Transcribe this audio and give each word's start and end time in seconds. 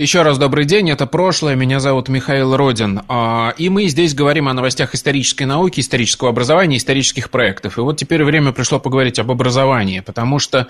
еще 0.00 0.22
раз 0.22 0.38
добрый 0.38 0.64
день, 0.64 0.90
это 0.90 1.06
прошлое, 1.06 1.56
меня 1.56 1.80
зовут 1.80 2.08
Михаил 2.08 2.56
Родин, 2.56 3.02
а, 3.08 3.52
и 3.58 3.68
мы 3.68 3.88
здесь 3.88 4.14
говорим 4.14 4.46
о 4.46 4.52
новостях 4.52 4.94
исторической 4.94 5.42
науки, 5.42 5.80
исторического 5.80 6.30
образования, 6.30 6.76
исторических 6.76 7.30
проектов. 7.30 7.78
И 7.78 7.80
вот 7.80 7.96
теперь 7.96 8.22
время 8.22 8.52
пришло 8.52 8.78
поговорить 8.78 9.18
об 9.18 9.32
образовании, 9.32 9.98
потому 9.98 10.38
что 10.38 10.68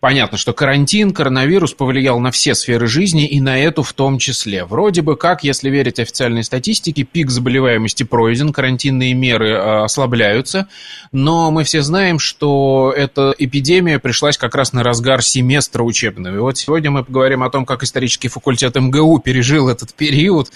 понятно, 0.00 0.38
что 0.38 0.52
карантин, 0.52 1.12
коронавирус 1.12 1.72
повлиял 1.72 2.20
на 2.20 2.30
все 2.30 2.54
сферы 2.54 2.86
жизни 2.86 3.26
и 3.26 3.40
на 3.40 3.58
эту 3.58 3.82
в 3.82 3.92
том 3.92 4.18
числе. 4.18 4.64
Вроде 4.64 5.02
бы 5.02 5.16
как, 5.16 5.44
если 5.44 5.70
верить 5.70 5.98
официальной 5.98 6.44
статистике, 6.44 7.02
пик 7.02 7.30
заболеваемости 7.30 8.02
пройден, 8.02 8.52
карантинные 8.52 9.14
меры 9.14 9.56
а, 9.56 9.84
ослабляются, 9.84 10.68
но 11.12 11.50
мы 11.50 11.64
все 11.64 11.82
знаем, 11.82 12.18
что 12.18 12.94
эта 12.96 13.34
эпидемия 13.36 13.98
пришлась 13.98 14.38
как 14.38 14.54
раз 14.54 14.72
на 14.72 14.82
разгар 14.82 15.22
семестра 15.22 15.82
учебного. 15.82 16.34
И 16.34 16.38
вот 16.38 16.58
сегодня 16.58 16.90
мы 16.90 17.04
поговорим 17.04 17.42
о 17.42 17.50
том, 17.50 17.64
как 17.64 17.82
исторический 17.82 18.28
факультет 18.28 18.76
МГУ 18.76 19.18
пережил 19.18 19.68
этот 19.68 19.94
период, 19.94 20.50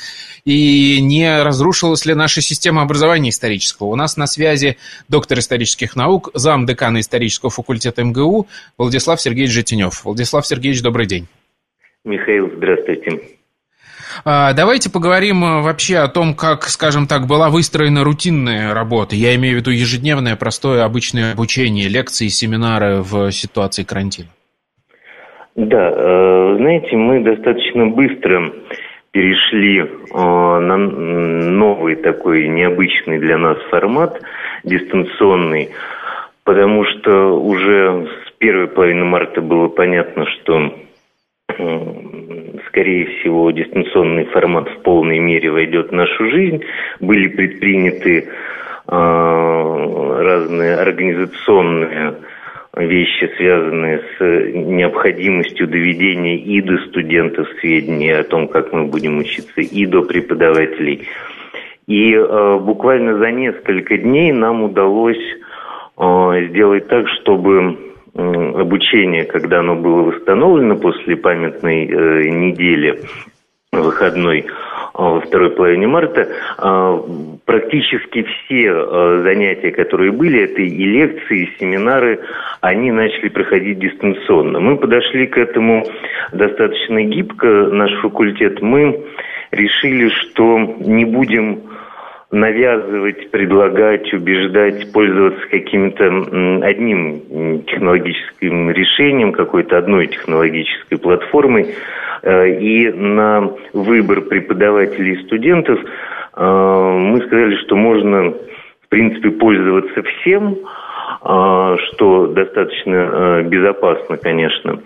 и 0.44 1.00
не 1.00 1.42
разрушилась 1.42 2.06
ли 2.06 2.14
наша 2.14 2.40
система 2.40 2.82
образования 2.82 3.30
исторического. 3.30 3.88
У 3.88 3.96
нас 3.96 4.16
на 4.16 4.26
связи 4.26 4.76
доктор 5.08 5.38
исторических 5.40 5.96
наук, 5.96 6.30
зам 6.34 6.66
декана 6.66 7.00
исторического 7.00 7.50
факультета 7.50 8.04
МГУ 8.04 8.46
Владислав 8.78 9.20
Сергеевич 9.20 9.29
Житинев. 9.34 10.04
Владислав 10.04 10.46
Сергеевич, 10.46 10.82
добрый 10.82 11.06
день. 11.06 11.26
Михаил, 12.04 12.50
здравствуйте. 12.56 13.20
А, 14.24 14.52
давайте 14.52 14.90
поговорим 14.90 15.44
э, 15.44 15.62
вообще 15.62 15.98
о 15.98 16.08
том, 16.08 16.34
как, 16.34 16.64
скажем 16.64 17.06
так, 17.06 17.26
была 17.26 17.48
выстроена 17.48 18.04
рутинная 18.04 18.74
работа. 18.74 19.14
Я 19.14 19.34
имею 19.36 19.56
в 19.56 19.60
виду 19.60 19.70
ежедневное, 19.70 20.36
простое, 20.36 20.84
обычное 20.84 21.32
обучение, 21.32 21.88
лекции, 21.88 22.28
семинары 22.28 23.02
в 23.02 23.30
ситуации 23.30 23.84
карантина. 23.84 24.28
Да, 25.56 25.90
э, 25.90 26.56
знаете, 26.58 26.96
мы 26.96 27.22
достаточно 27.22 27.86
быстро 27.86 28.52
перешли 29.12 29.80
э, 29.80 29.86
на 30.14 30.76
новый 30.76 31.96
такой 31.96 32.48
необычный 32.48 33.18
для 33.18 33.38
нас 33.38 33.58
формат, 33.70 34.20
дистанционный, 34.64 35.70
потому 36.44 36.84
что 36.84 37.40
уже 37.40 38.08
первой 38.40 38.66
половины 38.68 39.04
марта 39.04 39.40
было 39.42 39.68
понятно, 39.68 40.26
что 40.26 40.74
скорее 42.68 43.06
всего, 43.06 43.50
дистанционный 43.50 44.24
формат 44.24 44.68
в 44.68 44.82
полной 44.82 45.18
мере 45.18 45.50
войдет 45.50 45.90
в 45.90 45.94
нашу 45.94 46.30
жизнь. 46.30 46.64
Были 47.00 47.28
предприняты 47.28 48.28
разные 48.86 50.76
организационные 50.76 52.14
вещи, 52.76 53.30
связанные 53.36 54.00
с 54.16 54.20
необходимостью 54.54 55.66
доведения 55.68 56.38
и 56.38 56.62
до 56.62 56.78
студентов 56.88 57.46
сведений 57.60 58.10
о 58.10 58.24
том, 58.24 58.48
как 58.48 58.72
мы 58.72 58.86
будем 58.86 59.18
учиться, 59.18 59.60
и 59.60 59.86
до 59.86 60.02
преподавателей. 60.02 61.06
И 61.86 62.14
э, 62.14 62.58
буквально 62.60 63.18
за 63.18 63.30
несколько 63.32 63.98
дней 63.98 64.32
нам 64.32 64.62
удалось 64.62 65.18
э, 65.98 66.46
сделать 66.48 66.86
так, 66.88 67.08
чтобы 67.08 67.89
обучение, 68.60 69.24
когда 69.24 69.60
оно 69.60 69.76
было 69.76 70.02
восстановлено 70.02 70.76
после 70.76 71.16
памятной 71.16 71.86
э, 71.86 72.28
недели 72.28 73.00
выходной, 73.72 74.46
во 74.94 75.20
второй 75.20 75.50
половине 75.50 75.86
марта, 75.86 76.28
практически 77.46 78.22
все 78.24 79.20
занятия, 79.22 79.70
которые 79.70 80.12
были, 80.12 80.42
это 80.42 80.60
и 80.60 80.84
лекции, 80.84 81.44
и 81.44 81.58
семинары, 81.58 82.20
они 82.60 82.90
начали 82.90 83.28
проходить 83.28 83.78
дистанционно. 83.78 84.60
Мы 84.60 84.76
подошли 84.76 85.26
к 85.26 85.38
этому 85.38 85.86
достаточно 86.32 87.02
гибко, 87.04 87.46
наш 87.46 87.92
факультет. 88.00 88.60
Мы 88.60 89.04
решили, 89.52 90.08
что 90.08 90.58
не 90.58 91.04
будем 91.04 91.60
навязывать, 92.30 93.30
предлагать, 93.30 94.12
убеждать, 94.12 94.92
пользоваться 94.92 95.48
каким-то 95.50 96.06
одним 96.64 97.64
технологическим 97.64 98.70
решением, 98.70 99.32
какой-то 99.32 99.78
одной 99.78 100.06
технологической 100.06 100.98
платформой. 100.98 101.74
Э, 102.22 102.48
и 102.50 102.90
на 102.90 103.50
выбор 103.72 104.22
преподавателей 104.22 105.14
и 105.14 105.24
студентов 105.24 105.80
э, 105.80 106.44
мы 106.44 107.20
сказали, 107.22 107.56
что 107.56 107.76
можно, 107.76 108.30
в 108.30 108.88
принципе, 108.88 109.30
пользоваться 109.30 110.02
всем, 110.02 110.56
э, 111.24 111.76
что 111.88 112.26
достаточно 112.28 113.42
безопасно, 113.44 114.16
конечно. 114.18 114.80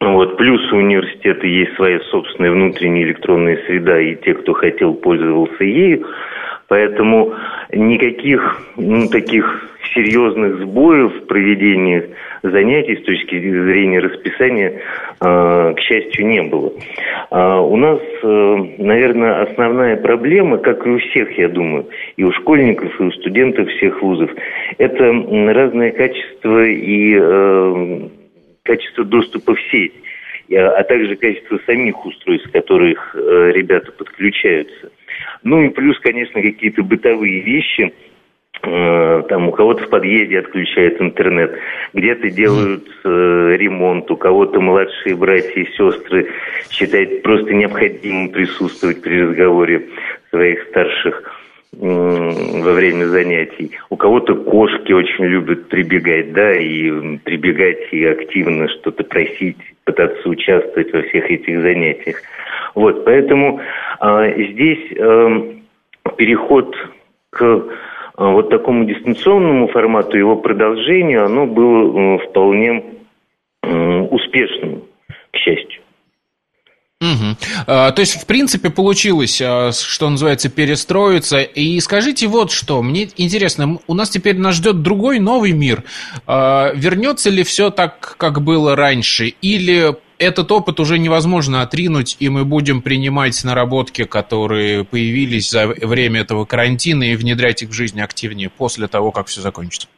Вот. 0.00 0.36
Плюс 0.36 0.60
у 0.72 0.76
университета 0.76 1.46
есть 1.46 1.74
своя 1.76 1.98
собственная 2.10 2.50
внутренняя 2.50 3.04
электронная 3.04 3.58
среда, 3.66 3.98
и 4.00 4.16
те, 4.16 4.34
кто 4.34 4.52
хотел, 4.52 4.94
пользовался 4.94 5.64
ею. 5.64 6.06
Поэтому 6.68 7.34
никаких 7.72 8.62
ну, 8.76 9.08
таких 9.08 9.70
серьезных 9.94 10.60
сбоев 10.60 11.12
в 11.14 11.26
проведении 11.26 12.14
занятий 12.42 12.96
с 12.96 13.04
точки 13.04 13.38
зрения 13.38 14.00
расписания, 14.00 14.80
э, 15.20 15.74
к 15.76 15.80
счастью, 15.80 16.26
не 16.26 16.42
было. 16.42 16.72
А 17.30 17.60
у 17.60 17.76
нас, 17.76 18.00
э, 18.22 18.56
наверное, 18.78 19.42
основная 19.42 19.96
проблема, 19.96 20.58
как 20.58 20.86
и 20.86 20.90
у 20.90 20.98
всех, 20.98 21.36
я 21.38 21.48
думаю, 21.48 21.86
и 22.16 22.24
у 22.24 22.32
школьников, 22.32 22.98
и 23.00 23.04
у 23.04 23.10
студентов 23.12 23.68
всех 23.68 24.02
вузов, 24.02 24.30
это 24.78 25.04
разное 25.52 25.92
качество 25.92 26.64
и 26.64 27.16
э, 27.20 28.00
качество 28.62 29.04
доступа 29.04 29.54
в 29.54 29.60
сеть 29.70 29.94
а 30.50 30.82
также 30.84 31.16
качество 31.16 31.58
самих 31.64 32.04
устройств, 32.04 32.52
которых 32.52 33.16
ребята 33.16 33.90
подключаются. 33.92 34.90
Ну 35.44 35.62
и 35.62 35.68
плюс, 35.68 35.98
конечно, 36.00 36.40
какие-то 36.40 36.82
бытовые 36.82 37.40
вещи, 37.40 37.92
э, 38.62 39.22
там 39.28 39.48
у 39.48 39.52
кого-то 39.52 39.84
в 39.84 39.90
подъезде 39.90 40.38
отключает 40.38 41.00
интернет, 41.00 41.58
где-то 41.92 42.30
делают 42.30 42.88
э, 43.04 43.56
ремонт, 43.58 44.10
у 44.10 44.16
кого-то 44.16 44.60
младшие 44.60 45.14
братья 45.14 45.60
и 45.60 45.70
сестры 45.76 46.28
считают 46.70 47.22
просто 47.22 47.52
необходимым 47.52 48.30
присутствовать 48.30 49.02
при 49.02 49.22
разговоре 49.22 49.86
своих 50.30 50.62
старших 50.64 51.43
во 51.80 52.72
время 52.72 53.06
занятий. 53.06 53.72
У 53.90 53.96
кого-то 53.96 54.34
кошки 54.34 54.92
очень 54.92 55.24
любят 55.24 55.68
прибегать, 55.68 56.32
да, 56.32 56.52
и 56.56 57.18
прибегать 57.18 57.92
и 57.92 58.04
активно 58.04 58.68
что-то 58.68 59.04
просить, 59.04 59.56
пытаться 59.84 60.28
участвовать 60.28 60.92
во 60.92 61.02
всех 61.02 61.30
этих 61.30 61.60
занятиях. 61.62 62.22
Вот, 62.74 63.04
поэтому 63.04 63.60
а, 64.00 64.28
здесь 64.30 64.92
а, 64.98 65.54
переход 66.16 66.76
к 67.30 67.64
а, 68.16 68.30
вот 68.30 68.50
такому 68.50 68.84
дистанционному 68.84 69.68
формату, 69.68 70.16
его 70.16 70.36
продолжению, 70.36 71.24
оно 71.24 71.46
было 71.46 72.16
а, 72.16 72.18
вполне 72.18 72.84
а, 73.62 74.02
успешным, 74.02 74.82
к 75.32 75.36
счастью. 75.36 75.73
Угу. 77.04 77.36
То 77.66 77.94
есть, 77.98 78.14
в 78.14 78.26
принципе, 78.26 78.70
получилось, 78.70 79.40
а, 79.42 79.72
что 79.72 80.08
называется, 80.08 80.48
перестроиться. 80.48 81.40
И 81.40 81.78
скажите 81.80 82.26
вот 82.26 82.50
что, 82.50 82.82
мне 82.82 83.10
интересно, 83.16 83.78
у 83.86 83.94
нас 83.94 84.08
теперь 84.10 84.38
нас 84.38 84.54
ждет 84.54 84.82
другой 84.82 85.18
новый 85.18 85.52
мир. 85.52 85.84
А, 86.26 86.72
вернется 86.74 87.28
ли 87.28 87.42
все 87.42 87.70
так, 87.70 88.16
как 88.16 88.42
было 88.42 88.74
раньше? 88.74 89.34
Или 89.42 89.96
этот 90.18 90.50
опыт 90.52 90.80
уже 90.80 90.98
невозможно 90.98 91.62
отринуть, 91.62 92.16
и 92.20 92.28
мы 92.28 92.44
будем 92.44 92.80
принимать 92.80 93.42
наработки, 93.44 94.04
которые 94.04 94.84
появились 94.84 95.50
за 95.50 95.66
время 95.66 96.20
этого 96.20 96.44
карантина, 96.44 97.04
и 97.04 97.16
внедрять 97.16 97.62
их 97.62 97.70
в 97.70 97.72
жизнь 97.72 98.00
активнее 98.00 98.48
после 98.48 98.88
того, 98.88 99.10
как 99.10 99.26
все 99.26 99.40
закончится? 99.42 99.88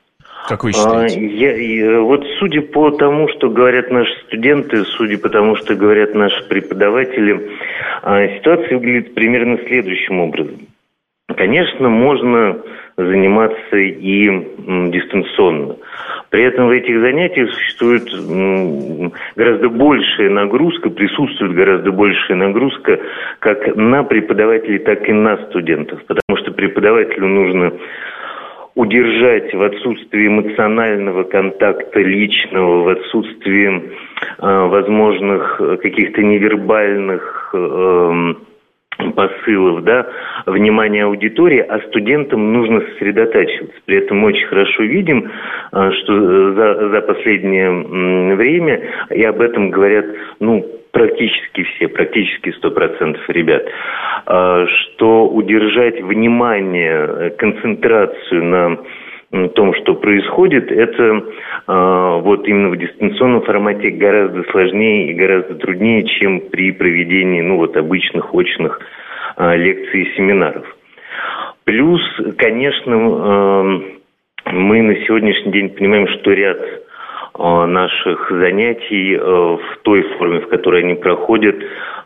Как 0.49 0.63
вы 0.65 0.73
считаете? 0.73 1.19
А, 1.19 1.23
я, 1.23 1.57
я, 1.57 2.01
вот 2.01 2.25
судя 2.39 2.63
по 2.63 2.91
тому, 2.93 3.29
что 3.29 3.51
говорят 3.51 3.91
наши 3.91 4.13
студенты, 4.27 4.85
судя 4.85 5.19
по 5.19 5.29
тому, 5.29 5.57
что 5.57 5.75
говорят 5.75 6.15
наши 6.15 6.47
преподаватели, 6.49 7.51
а, 8.03 8.29
ситуация 8.39 8.79
выглядит 8.79 9.15
примерно 9.15 9.59
следующим 9.67 10.21
образом. 10.21 10.61
Конечно, 11.37 11.89
можно 11.89 12.63
заниматься 12.97 13.77
и 13.77 14.29
дистанционно. 14.91 15.77
При 16.31 16.45
этом 16.45 16.69
в 16.69 16.71
этих 16.71 17.01
занятиях 17.01 17.51
существует 17.51 18.05
гораздо 19.37 19.69
большая 19.69 20.31
нагрузка, 20.31 20.91
присутствует 20.91 21.55
гораздо 21.55 21.93
большая 21.93 22.37
нагрузка 22.37 22.99
как 23.39 23.77
на 23.77 24.03
преподавателей, 24.03 24.79
так 24.79 25.09
и 25.09 25.13
на 25.13 25.37
студентов. 25.49 26.05
Потому 26.07 26.39
что 26.39 26.53
преподавателю 26.53 27.27
нужно 27.27 27.73
удержать 28.77 29.55
в 29.55 29.63
отсутствии 29.63 30.29
эмоционального 30.29 31.25
контакта 31.25 31.99
личного, 31.99 32.83
в 32.83 32.89
отсутствии 32.89 33.69
э, 33.69 33.83
возможных 34.39 35.61
каких-то 35.83 36.23
невербальных 36.23 37.51
э, 37.55 38.35
посылов, 39.15 39.83
да, 39.83 40.07
внимание 40.45 41.05
аудитории, 41.05 41.61
а 41.61 41.81
студентам 41.89 42.53
нужно 42.53 42.83
сосредотачиваться. 42.83 43.77
При 43.87 43.97
этом 43.97 44.19
мы 44.19 44.29
очень 44.29 44.47
хорошо 44.47 44.83
видим, 44.83 45.31
э, 45.73 45.91
что 46.03 46.53
за, 46.53 46.89
за 46.91 47.01
последнее 47.01 48.37
время, 48.37 48.83
и 49.11 49.23
об 49.23 49.41
этом 49.41 49.71
говорят, 49.71 50.05
ну, 50.39 50.67
практически 50.97 51.63
все, 51.63 51.89
практически 51.89 52.55
100% 52.59 53.19
ребят, 53.29 53.67
а, 54.25 54.65
что 54.67 55.29
удержать 55.29 56.01
внимание, 56.01 57.35
концентрацию 57.37 58.43
на 59.31 59.49
том, 59.51 59.75
что 59.75 59.95
происходит, 59.97 60.73
это 60.73 61.23
а, 61.67 62.17
вот 62.17 62.49
именно 62.49 62.71
в 62.71 62.79
дистанционном 62.79 63.43
формате 63.43 63.91
гораздо 63.91 64.43
сложнее 64.45 65.11
и 65.11 65.15
гораздо 65.15 65.57
труднее, 65.57 66.05
чем 66.19 66.41
при 66.41 66.73
проведении 66.73 67.43
ну, 67.43 67.57
вот 67.57 67.77
обычных 67.77 68.33
очных 68.33 68.81
а, 69.37 69.55
лекций 69.55 70.01
и 70.01 70.17
семинаров. 70.17 70.65
Плюс, 71.65 72.01
конечно, 72.39 72.97
мы 74.47 74.83
на 74.83 74.95
сегодняшний 75.05 75.53
день 75.53 75.69
понимаем, 75.71 76.09
что 76.09 76.33
ряд 76.33 76.59
Э, 76.59 76.86
наших 77.39 78.31
занятий 78.31 79.15
э, 79.15 79.21
в 79.21 79.79
той 79.83 80.03
форме, 80.17 80.41
в 80.41 80.49
которой 80.49 80.83
они 80.83 80.95
проходят, 80.95 81.57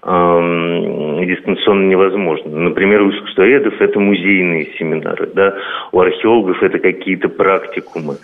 эм, 0.02 1.26
дистанционно 1.26 1.88
невозможно. 1.88 2.58
Например, 2.58 3.02
у 3.02 3.10
искусствоведов 3.10 3.80
это 3.80 4.00
музейные 4.00 4.66
семинары, 4.78 5.28
да, 5.34 5.54
у 5.92 6.00
археологов 6.00 6.62
это 6.62 6.78
какие-то 6.78 7.28
практикумы. 7.28 8.16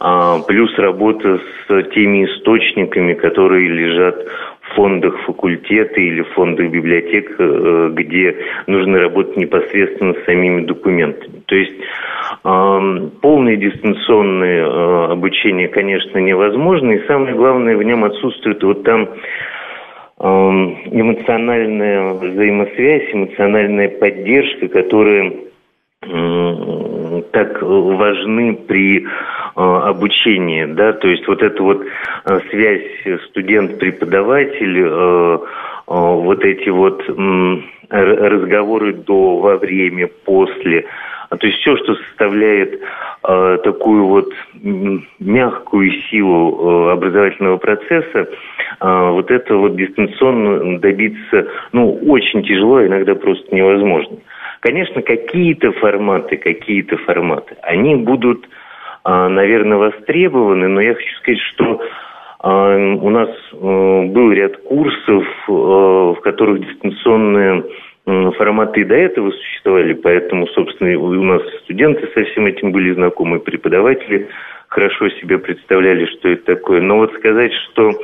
А, 0.00 0.40
плюс 0.40 0.76
работа 0.78 1.40
с 1.68 1.82
теми 1.94 2.26
источниками, 2.26 3.14
которые 3.14 3.68
лежат 3.68 4.26
в 4.60 4.74
фондах 4.74 5.18
факультета 5.22 6.00
или 6.00 6.22
фондах 6.34 6.70
библиотек, 6.70 7.36
э, 7.38 7.90
где 7.92 8.36
нужно 8.66 9.00
работать 9.00 9.36
непосредственно 9.36 10.14
с 10.14 10.24
самими 10.24 10.64
документами. 10.64 11.41
То 11.52 11.56
есть 11.56 11.82
Полное 12.42 13.56
дистанционное 13.56 14.64
э, 14.64 15.12
обучение, 15.12 15.68
конечно, 15.68 16.18
невозможно, 16.18 16.92
и 16.92 17.06
самое 17.06 17.34
главное, 17.34 17.76
в 17.76 17.82
нем 17.82 18.04
отсутствует 18.04 18.62
вот 18.62 18.82
там 18.84 19.08
эмоциональная 20.18 22.14
взаимосвязь, 22.14 23.12
эмоциональная 23.12 23.88
поддержка, 23.88 24.68
которая 24.68 25.32
так 27.32 27.60
важны 27.60 28.54
при 28.54 29.02
э, 29.02 29.06
обучении, 29.56 30.64
да, 30.64 30.92
то 30.92 31.08
есть 31.08 31.26
вот 31.26 31.42
эта 31.42 31.62
вот 31.62 31.84
э, 31.84 32.40
связь 32.50 33.20
студент-преподаватель, 33.30 34.84
вот 35.86 36.44
эти 36.44 36.68
вот 36.68 37.02
разговоры 37.90 38.94
до, 38.94 39.38
во 39.38 39.56
время, 39.56 40.08
после, 40.24 40.86
то 41.36 41.46
есть 41.46 41.58
все, 41.60 41.76
что 41.76 41.94
составляет 41.94 42.80
э, 43.26 43.58
такую 43.64 44.06
вот 44.06 44.32
мягкую 45.18 45.92
силу 46.10 46.88
э, 46.88 46.92
образовательного 46.92 47.56
процесса, 47.56 48.28
э, 48.80 49.08
вот 49.10 49.30
это 49.30 49.56
вот 49.56 49.76
дистанционно 49.76 50.78
добиться, 50.78 51.48
ну, 51.72 51.98
очень 52.06 52.42
тяжело, 52.42 52.76
а 52.76 52.86
иногда 52.86 53.14
просто 53.14 53.54
невозможно. 53.54 54.18
Конечно, 54.60 55.02
какие-то 55.02 55.72
форматы, 55.72 56.36
какие-то 56.36 56.96
форматы, 56.98 57.56
они 57.62 57.96
будут, 57.96 58.44
э, 59.04 59.28
наверное, 59.28 59.78
востребованы, 59.78 60.68
но 60.68 60.80
я 60.80 60.94
хочу 60.94 61.16
сказать, 61.16 61.40
что 61.40 61.80
э, 62.44 62.94
у 63.00 63.10
нас 63.10 63.30
э, 63.52 63.56
был 63.56 64.32
ряд 64.32 64.58
курсов, 64.58 65.24
э, 65.48 65.52
в 65.52 66.20
которых 66.22 66.60
дистанционная 66.60 67.64
форматы 68.04 68.84
до 68.84 68.94
этого 68.94 69.30
существовали, 69.30 69.92
поэтому, 69.94 70.46
собственно, 70.48 70.98
у 70.98 71.22
нас 71.22 71.42
студенты 71.64 72.08
со 72.14 72.24
всем 72.24 72.46
этим 72.46 72.72
были 72.72 72.92
знакомы, 72.94 73.38
преподаватели 73.38 74.28
хорошо 74.72 75.08
себе 75.10 75.38
представляли, 75.38 76.06
что 76.06 76.30
это 76.30 76.56
такое. 76.56 76.80
Но 76.80 76.96
вот 76.96 77.12
сказать, 77.14 77.52
что 77.52 77.90
э, 77.90 77.94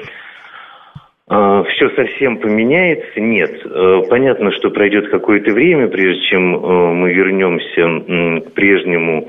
а, 1.28 1.64
все 1.64 1.88
совсем 1.90 2.38
поменяется, 2.38 3.20
нет. 3.20 3.50
Э, 3.64 4.02
понятно, 4.08 4.52
что 4.52 4.70
пройдет 4.70 5.08
какое-то 5.08 5.52
время, 5.52 5.88
прежде 5.88 6.22
чем 6.28 6.54
э, 6.54 6.92
мы 6.92 7.12
вернемся 7.12 7.80
э, 7.80 8.40
к 8.42 8.52
прежнему 8.52 9.28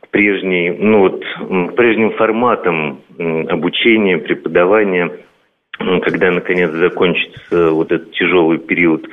к 0.00 0.08
прежней, 0.10 0.70
ну 0.70 1.00
вот, 1.00 1.24
к 1.24 1.74
прежним 1.74 2.10
форматам 2.12 3.00
обучения, 3.18 4.18
преподавания– 4.18 5.10
когда 5.78 6.30
наконец 6.30 6.70
закончится 6.72 7.70
вот 7.70 7.92
этот 7.92 8.12
тяжелый 8.12 8.58
период 8.58 9.06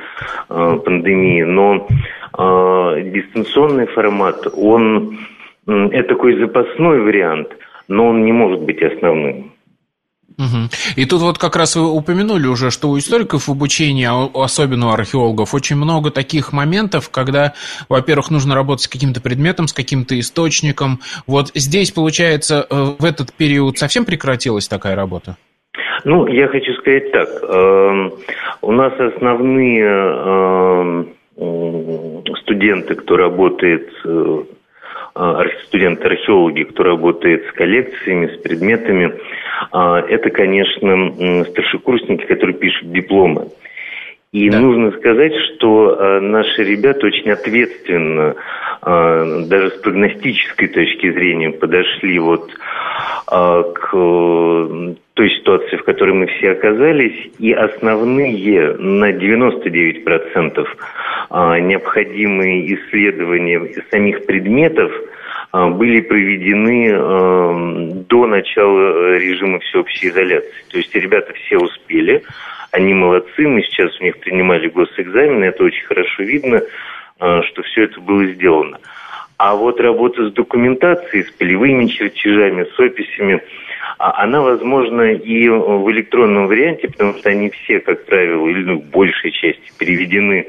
э, 0.49 0.79
пандемии. 0.85 1.43
Но 1.43 1.87
э, 2.37 3.11
дистанционный 3.11 3.87
формат, 3.87 4.47
он 4.55 5.19
это 5.65 6.09
такой 6.09 6.37
запасной 6.39 7.01
вариант, 7.01 7.49
но 7.87 8.07
он 8.07 8.25
не 8.25 8.31
может 8.31 8.61
быть 8.61 8.81
основным. 8.81 9.53
Угу. 10.37 10.69
И 10.95 11.05
тут 11.05 11.21
вот 11.21 11.37
как 11.37 11.55
раз 11.55 11.75
вы 11.75 11.89
упомянули 11.91 12.47
уже, 12.47 12.71
что 12.71 12.89
у 12.89 12.97
историков 12.97 13.49
обучения, 13.49 14.09
а 14.09 14.29
особенно 14.33 14.87
у 14.87 14.91
археологов, 14.91 15.53
очень 15.53 15.75
много 15.75 16.09
таких 16.09 16.53
моментов, 16.53 17.09
когда, 17.09 17.53
во-первых, 17.87 18.31
нужно 18.31 18.55
работать 18.55 18.85
с 18.85 18.87
каким-то 18.87 19.21
предметом, 19.21 19.67
с 19.67 19.73
каким-то 19.73 20.19
источником. 20.19 21.01
Вот 21.27 21.51
здесь, 21.53 21.91
получается, 21.91 22.65
э, 22.67 22.95
в 22.97 23.05
этот 23.05 23.31
период 23.33 23.77
совсем 23.77 24.05
прекратилась 24.05 24.67
такая 24.67 24.95
работа? 24.95 25.37
Ну, 26.03 26.27
я 26.27 26.47
хочу 26.47 26.73
сказать 26.73 27.11
так. 27.11 27.29
Э, 27.43 28.09
у 28.61 28.71
нас 28.71 28.93
основные 28.99 29.85
э, 29.85 31.03
студенты, 32.41 32.95
кто 32.95 33.15
работает, 33.15 33.89
э, 34.03 34.43
студенты-археологи, 35.67 36.63
кто 36.63 36.83
работает 36.83 37.45
с 37.47 37.51
коллекциями, 37.53 38.35
с 38.35 38.41
предметами, 38.41 39.13
это, 39.71 40.29
конечно, 40.31 41.45
старшекурсники, 41.45 42.25
которые 42.25 42.57
пишут 42.57 42.91
дипломы. 42.91 43.49
И 44.33 44.49
да. 44.49 44.59
нужно 44.59 44.91
сказать, 44.97 45.31
что 45.35 45.91
э, 45.93 46.19
наши 46.19 46.63
ребята 46.63 47.05
очень 47.05 47.29
ответственно, 47.29 48.35
э, 48.81 49.43
даже 49.45 49.69
с 49.69 49.73
прогностической 49.75 50.69
точки 50.69 51.11
зрения, 51.11 51.51
подошли 51.51 52.17
вот 52.17 52.49
э, 53.31 53.63
к 53.75 53.93
той 55.13 55.29
ситуации, 55.37 55.77
в 55.77 55.83
которой 55.83 56.15
мы 56.15 56.25
все 56.25 56.51
оказались, 56.51 57.31
и 57.37 57.53
основные 57.53 58.73
на 58.79 59.11
99% 59.11 60.67
э, 61.29 61.59
необходимые 61.59 62.73
исследования 62.73 63.61
самих 63.91 64.25
предметов 64.25 64.91
э, 65.53 65.67
были 65.69 66.01
проведены 66.01 66.89
э, 66.89 68.03
до 68.09 68.25
начала 68.25 69.15
режима 69.15 69.59
всеобщей 69.59 70.09
изоляции. 70.09 70.63
То 70.71 70.79
есть 70.79 70.95
ребята 70.95 71.33
все 71.33 71.59
успели, 71.59 72.23
они 72.73 72.95
молодцы, 72.95 73.47
мы 73.47 73.61
сейчас 73.61 73.99
у 73.99 74.03
них 74.03 74.17
принимали 74.17 74.67
госэкзамены, 74.67 75.45
это 75.45 75.63
очень 75.63 75.85
хорошо 75.85 76.23
видно, 76.23 76.63
а, 77.19 77.43
что 77.43 77.61
все 77.61 77.83
это 77.83 78.01
было 78.01 78.25
сделано. 78.25 78.79
А 79.37 79.55
вот 79.55 79.79
работа 79.79 80.27
с 80.27 80.33
документацией, 80.33 81.23
с 81.23 81.31
полевыми 81.33 81.85
чертежами, 81.85 82.65
с 82.75 82.79
описями, 82.79 83.43
а, 83.99 84.23
она 84.23 84.41
возможна 84.41 85.13
и 85.13 85.47
в 85.49 85.91
электронном 85.91 86.47
варианте, 86.47 86.87
потому 86.87 87.13
что 87.13 87.29
они 87.29 87.51
все, 87.51 87.79
как 87.79 88.05
правило, 88.07 88.47
или 88.47 88.63
ну, 88.63 88.79
большей 88.79 89.31
части 89.31 89.71
переведены 89.77 90.47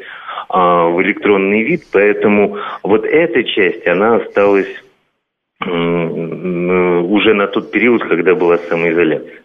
а, 0.48 0.86
в 0.86 1.02
электронный 1.02 1.62
вид, 1.62 1.82
поэтому 1.92 2.56
вот 2.82 3.04
эта 3.04 3.44
часть, 3.44 3.86
она 3.86 4.16
осталась 4.16 4.82
уже 5.60 7.32
на 7.32 7.46
тот 7.46 7.70
период, 7.70 8.02
когда 8.02 8.34
была 8.34 8.58
самоизоляция. 8.58 9.43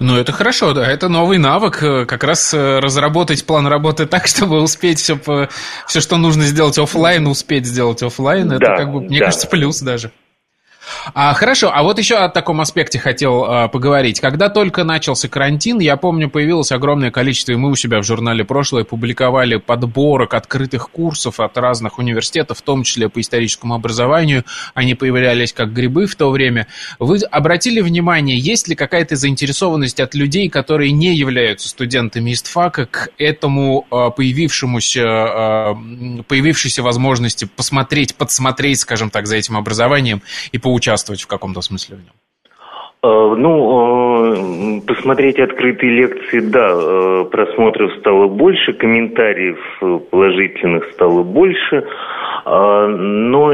Ну, 0.00 0.16
это 0.16 0.32
хорошо, 0.32 0.72
да, 0.72 0.86
это 0.86 1.08
новый 1.08 1.38
навык, 1.38 1.82
э, 1.82 2.06
как 2.06 2.24
раз 2.24 2.54
э, 2.54 2.78
разработать 2.78 3.44
план 3.44 3.66
работы 3.66 4.06
так, 4.06 4.26
чтобы 4.28 4.62
успеть 4.62 5.00
все, 5.00 5.18
все 5.86 6.00
что 6.00 6.16
нужно 6.16 6.44
сделать 6.44 6.78
офлайн, 6.78 7.26
успеть 7.26 7.66
сделать 7.66 8.02
офлайн, 8.02 8.52
это 8.52 8.60
да, 8.60 8.76
как 8.76 8.92
бы, 8.92 9.00
мне 9.02 9.18
да. 9.18 9.26
кажется, 9.26 9.46
плюс 9.46 9.80
даже. 9.80 10.10
А, 11.14 11.34
хорошо, 11.34 11.70
а 11.72 11.82
вот 11.82 11.98
еще 11.98 12.16
о 12.16 12.28
таком 12.28 12.60
аспекте 12.60 12.98
хотел 12.98 13.44
а, 13.44 13.68
поговорить. 13.68 14.20
Когда 14.20 14.48
только 14.48 14.84
начался 14.84 15.28
карантин, 15.28 15.78
я 15.78 15.96
помню, 15.96 16.28
появилось 16.28 16.72
огромное 16.72 17.10
количество, 17.10 17.52
и 17.52 17.56
мы 17.56 17.70
у 17.70 17.76
себя 17.76 18.00
в 18.00 18.04
журнале 18.04 18.44
«Прошлое» 18.44 18.84
публиковали 18.84 19.56
подборок 19.56 20.34
открытых 20.34 20.90
курсов 20.90 21.38
от 21.40 21.56
разных 21.58 21.98
университетов, 21.98 22.58
в 22.58 22.62
том 22.62 22.82
числе 22.82 23.08
по 23.08 23.20
историческому 23.20 23.74
образованию. 23.74 24.44
Они 24.74 24.94
появлялись 24.94 25.52
как 25.52 25.72
грибы 25.72 26.06
в 26.06 26.16
то 26.16 26.30
время. 26.30 26.66
Вы 26.98 27.18
обратили 27.30 27.80
внимание, 27.80 28.38
есть 28.38 28.68
ли 28.68 28.74
какая-то 28.74 29.16
заинтересованность 29.16 30.00
от 30.00 30.14
людей, 30.14 30.48
которые 30.48 30.92
не 30.92 31.14
являются 31.14 31.68
студентами 31.68 32.32
ИСТФАКа, 32.32 32.86
к 32.86 33.08
этому 33.18 33.86
а, 33.90 34.10
появившемуся, 34.10 35.04
а, 35.06 35.78
появившейся 36.26 36.82
возможности 36.82 37.44
посмотреть, 37.44 38.16
подсмотреть, 38.16 38.80
скажем 38.80 39.10
так, 39.10 39.26
за 39.26 39.36
этим 39.36 39.56
образованием 39.56 40.22
и 40.52 40.58
поучаствовать 40.58 40.95
в 41.22 41.26
каком-то 41.26 41.60
смысле 41.60 41.96
в 41.96 41.98
нем? 42.00 42.12
А, 43.02 43.34
ну, 43.36 44.82
посмотреть 44.86 45.38
открытые 45.38 45.92
лекции, 45.92 46.40
да, 46.40 47.24
просмотров 47.30 47.92
стало 48.00 48.28
больше, 48.28 48.72
комментариев 48.72 49.58
положительных 50.10 50.90
стало 50.92 51.22
больше, 51.22 51.86
но 52.44 53.52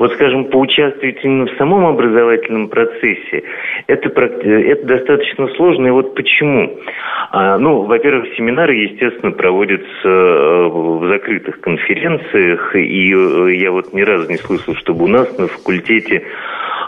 вот, 0.00 0.14
скажем, 0.14 0.46
поучаствовать 0.46 1.22
именно 1.22 1.44
в 1.44 1.58
самом 1.58 1.84
образовательном 1.84 2.68
процессе, 2.68 3.42
это, 3.86 4.08
это 4.08 4.86
достаточно 4.86 5.46
сложно. 5.56 5.88
И 5.88 5.90
вот 5.90 6.14
почему? 6.14 6.74
А, 7.32 7.58
ну, 7.58 7.82
во-первых, 7.82 8.34
семинары, 8.34 8.76
естественно, 8.76 9.30
проводятся 9.30 9.86
э, 10.04 10.68
в 10.68 11.06
закрытых 11.06 11.60
конференциях, 11.60 12.74
и 12.74 13.14
э, 13.14 13.54
я 13.56 13.70
вот 13.70 13.92
ни 13.92 14.00
разу 14.00 14.26
не 14.30 14.38
слышал, 14.38 14.74
чтобы 14.76 15.04
у 15.04 15.08
нас 15.08 15.36
на 15.36 15.48
факультете 15.48 16.22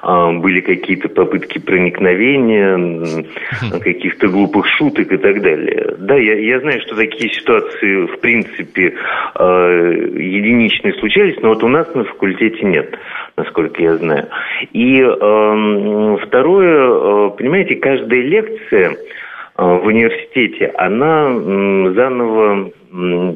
были 0.02 0.60
какие-то 0.60 1.08
попытки 1.08 1.58
проникновения, 1.58 3.24
каких-то 3.80 4.28
глупых 4.28 4.66
шуток 4.66 5.12
и 5.12 5.16
так 5.16 5.40
далее. 5.42 5.94
Да, 5.98 6.16
я, 6.16 6.38
я 6.38 6.60
знаю, 6.60 6.80
что 6.80 6.96
такие 6.96 7.32
ситуации, 7.32 8.06
в 8.06 8.18
принципе, 8.20 8.94
а, 9.34 9.90
единичные 9.90 10.94
случались, 10.94 11.36
но 11.40 11.50
вот 11.50 11.62
у 11.62 11.68
нас 11.68 11.94
на 11.94 12.04
факультете 12.04 12.64
нет, 12.64 12.98
насколько 13.36 13.80
я 13.80 13.96
знаю. 13.96 14.28
И 14.72 15.02
второе, 16.26 17.30
понимаете, 17.30 17.76
каждая 17.76 18.20
лекция 18.20 18.96
в 19.62 19.86
университете, 19.86 20.72
она 20.76 21.32
заново 21.92 22.70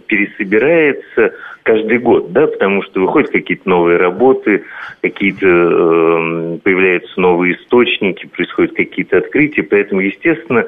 пересобирается 0.06 1.32
каждый 1.62 1.98
год, 1.98 2.32
да, 2.32 2.46
потому 2.46 2.82
что 2.82 3.00
выходят 3.00 3.30
какие-то 3.30 3.68
новые 3.68 3.98
работы, 3.98 4.64
какие-то 5.02 5.46
э, 5.46 6.58
появляются 6.62 7.20
новые 7.20 7.56
источники, 7.56 8.26
происходят 8.26 8.74
какие-то 8.74 9.18
открытия, 9.18 9.64
поэтому, 9.64 10.00
естественно, 10.00 10.66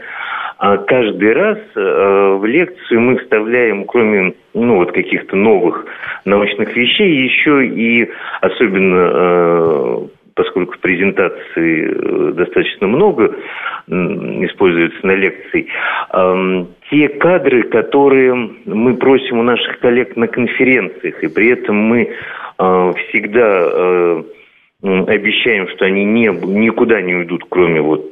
а 0.58 0.76
каждый 0.78 1.32
раз 1.34 1.58
э, 1.76 2.36
в 2.40 2.44
лекцию 2.44 3.00
мы 3.00 3.18
вставляем, 3.18 3.84
кроме 3.84 4.34
ну, 4.54 4.76
вот 4.76 4.90
каких-то 4.90 5.36
новых 5.36 5.86
научных 6.24 6.74
вещей, 6.76 7.22
еще 7.22 7.64
и 7.64 8.10
особенно 8.40 9.10
э, 9.12 10.08
поскольку 10.38 10.78
презентаций 10.78 11.84
э, 11.84 12.32
достаточно 12.34 12.86
много 12.86 13.34
используется 13.88 15.04
на 15.04 15.14
лекции, 15.14 15.66
те 16.90 17.08
кадры, 17.08 17.62
которые 17.64 18.34
мы 18.66 18.94
просим 18.94 19.38
у 19.38 19.42
наших 19.42 19.80
коллег 19.80 20.14
на 20.16 20.28
конференциях, 20.28 21.24
и 21.24 21.28
при 21.28 21.48
этом 21.50 21.76
мы 21.76 22.02
э, 22.58 22.92
всегда 23.08 23.62
э, 23.64 24.22
обещаем, 24.82 25.68
что 25.70 25.86
они 25.86 26.04
не, 26.04 26.26
никуда 26.28 27.00
не 27.00 27.16
уйдут, 27.16 27.44
кроме 27.48 27.80
вот 27.80 28.04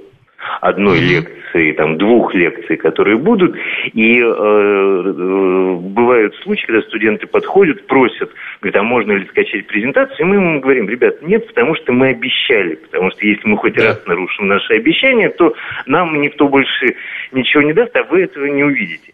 одной 0.61 1.00
лекции, 1.00 1.73
там, 1.73 1.99
двух 1.99 2.35
лекций, 2.35 2.76
которые 2.76 3.16
будут. 3.16 3.57
И 3.93 4.21
э, 4.21 4.25
э, 4.25 5.75
бывают 5.81 6.35
случаи, 6.37 6.66
когда 6.66 6.83
студенты 6.83 7.26
подходят, 7.26 7.87
просят, 7.87 8.31
говорят, 8.61 8.81
а 8.81 8.83
можно 8.83 9.12
ли 9.12 9.26
скачать 9.26 9.66
презентацию? 9.66 10.21
И 10.21 10.25
мы 10.25 10.37
ему 10.37 10.61
говорим, 10.61 10.88
ребят, 10.88 11.23
нет, 11.23 11.47
потому 11.47 11.75
что 11.76 11.93
мы 11.93 12.09
обещали. 12.09 12.76
Потому 12.76 13.11
что 13.11 13.26
если 13.26 13.49
мы 13.49 13.57
хоть 13.57 13.75
да. 13.75 13.87
раз 13.87 14.07
нарушим 14.07 14.49
наши 14.49 14.75
обещания, 14.75 15.31
то 15.31 15.55
нам 15.87 16.21
никто 16.21 16.49
больше 16.49 16.97
ничего 17.33 17.62
не 17.62 17.73
даст, 17.73 17.95
а 17.97 18.05
вы 18.05 18.23
этого 18.23 18.47
не 18.47 18.64
увидите. 18.64 19.12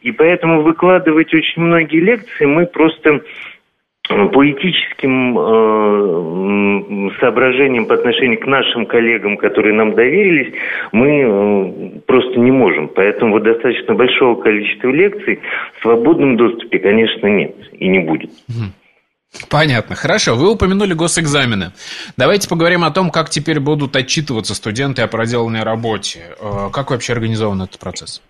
И 0.00 0.10
поэтому 0.10 0.62
выкладывать 0.62 1.32
очень 1.32 1.62
многие 1.62 2.00
лекции 2.00 2.44
мы 2.44 2.66
просто 2.66 3.22
по 4.32 4.50
этическим 4.50 5.38
э, 5.38 7.10
соображениям 7.20 7.86
по 7.86 7.94
отношению 7.94 8.40
к 8.40 8.46
нашим 8.46 8.86
коллегам, 8.86 9.36
которые 9.36 9.74
нам 9.74 9.94
доверились, 9.94 10.54
мы 10.92 11.08
э, 11.08 12.00
просто 12.06 12.38
не 12.38 12.50
можем. 12.50 12.88
Поэтому 12.88 13.32
вот 13.32 13.42
достаточно 13.42 13.94
большого 13.94 14.40
количества 14.40 14.88
лекций 14.88 15.40
в 15.78 15.82
свободном 15.82 16.36
доступе, 16.36 16.78
конечно, 16.78 17.26
нет 17.26 17.54
и 17.72 17.88
не 17.88 18.00
будет. 18.00 18.30
Понятно. 19.48 19.96
Хорошо. 19.96 20.34
Вы 20.34 20.52
упомянули 20.52 20.92
госэкзамены. 20.92 21.72
Давайте 22.16 22.48
поговорим 22.48 22.84
о 22.84 22.90
том, 22.90 23.10
как 23.10 23.30
теперь 23.30 23.60
будут 23.60 23.96
отчитываться 23.96 24.54
студенты 24.54 25.02
о 25.02 25.08
проделанной 25.08 25.62
работе. 25.62 26.36
Э, 26.40 26.68
как 26.72 26.90
вообще 26.90 27.14
организован 27.14 27.62
этот 27.62 27.78
процесс? 27.78 28.22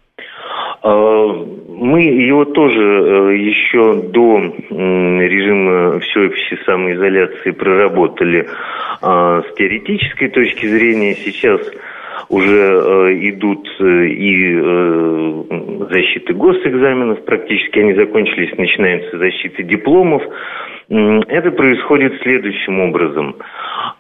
А, 0.83 1.27
мы 1.69 2.03
его 2.03 2.45
тоже 2.45 2.81
э, 2.81 3.37
еще 3.37 4.03
до 4.03 4.39
режима 4.71 6.01
всеобщей 6.01 6.59
самоизоляции 6.65 7.53
проработали 7.53 8.49
а, 9.01 9.43
с 9.43 9.55
теоретической 9.55 10.29
точки 10.29 10.67
зрения. 10.67 11.15
Сейчас 11.15 11.61
уже 12.29 12.57
э, 12.57 13.29
идут 13.29 13.69
э, 13.79 14.07
и 14.07 14.59
защиты 15.91 16.35
госэкзаменов, 16.35 17.25
практически 17.25 17.79
они 17.79 17.95
закончились, 17.95 18.57
начинается 18.57 19.19
защита 19.19 19.63
дипломов. 19.63 20.23
Это 20.89 21.51
происходит 21.53 22.21
следующим 22.23 22.81
образом. 22.81 23.37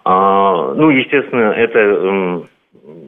А, 0.05 0.75
ну, 0.75 0.91
естественно, 0.91 1.53
это 1.53 2.43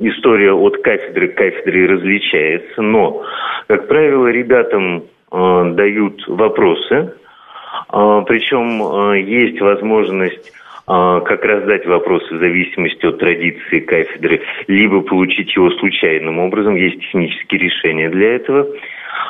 история 0.01 0.53
от 0.53 0.83
кафедры 0.83 1.29
к 1.29 1.37
кафедре 1.37 1.87
различается, 1.87 2.83
но, 2.83 3.23
как 3.67 3.89
правило, 3.89 4.29
ребятам 4.29 5.05
э, 5.33 5.73
дают 5.75 6.27
вопросы, 6.29 6.95
э, 6.95 8.23
причем 8.27 8.83
э, 8.83 9.21
есть 9.21 9.61
возможность 9.61 10.51
э, 10.51 10.53
как 10.87 11.45
раз 11.45 11.65
дать 11.65 11.87
вопросы 11.87 12.35
в 12.35 12.39
зависимости 12.39 13.05
от 13.05 13.19
традиции 13.19 13.81
кафедры, 13.81 14.43
либо 14.69 15.01
получить 15.01 15.55
его 15.57 15.71
случайным 15.73 16.39
образом, 16.39 16.77
есть 16.77 17.01
технические 17.01 17.61
решения 17.61 18.11
для 18.11 18.37
этого. 18.37 18.69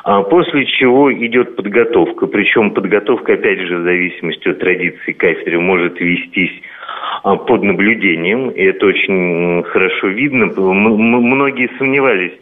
А 0.04 0.22
после 0.22 0.66
чего 0.66 1.12
идет 1.12 1.56
подготовка, 1.56 2.26
причем 2.26 2.72
подготовка, 2.72 3.34
опять 3.34 3.60
же, 3.60 3.78
в 3.78 3.84
зависимости 3.84 4.48
от 4.48 4.58
традиции 4.58 5.12
кафедры, 5.12 5.58
может 5.58 5.98
вестись 5.98 6.62
а, 7.22 7.36
под 7.36 7.62
наблюдением, 7.62 8.50
и 8.50 8.62
это 8.64 8.86
очень 8.86 9.62
хорошо 9.64 10.08
видно. 10.08 10.46
Многие 10.46 11.70
сомневались, 11.78 12.32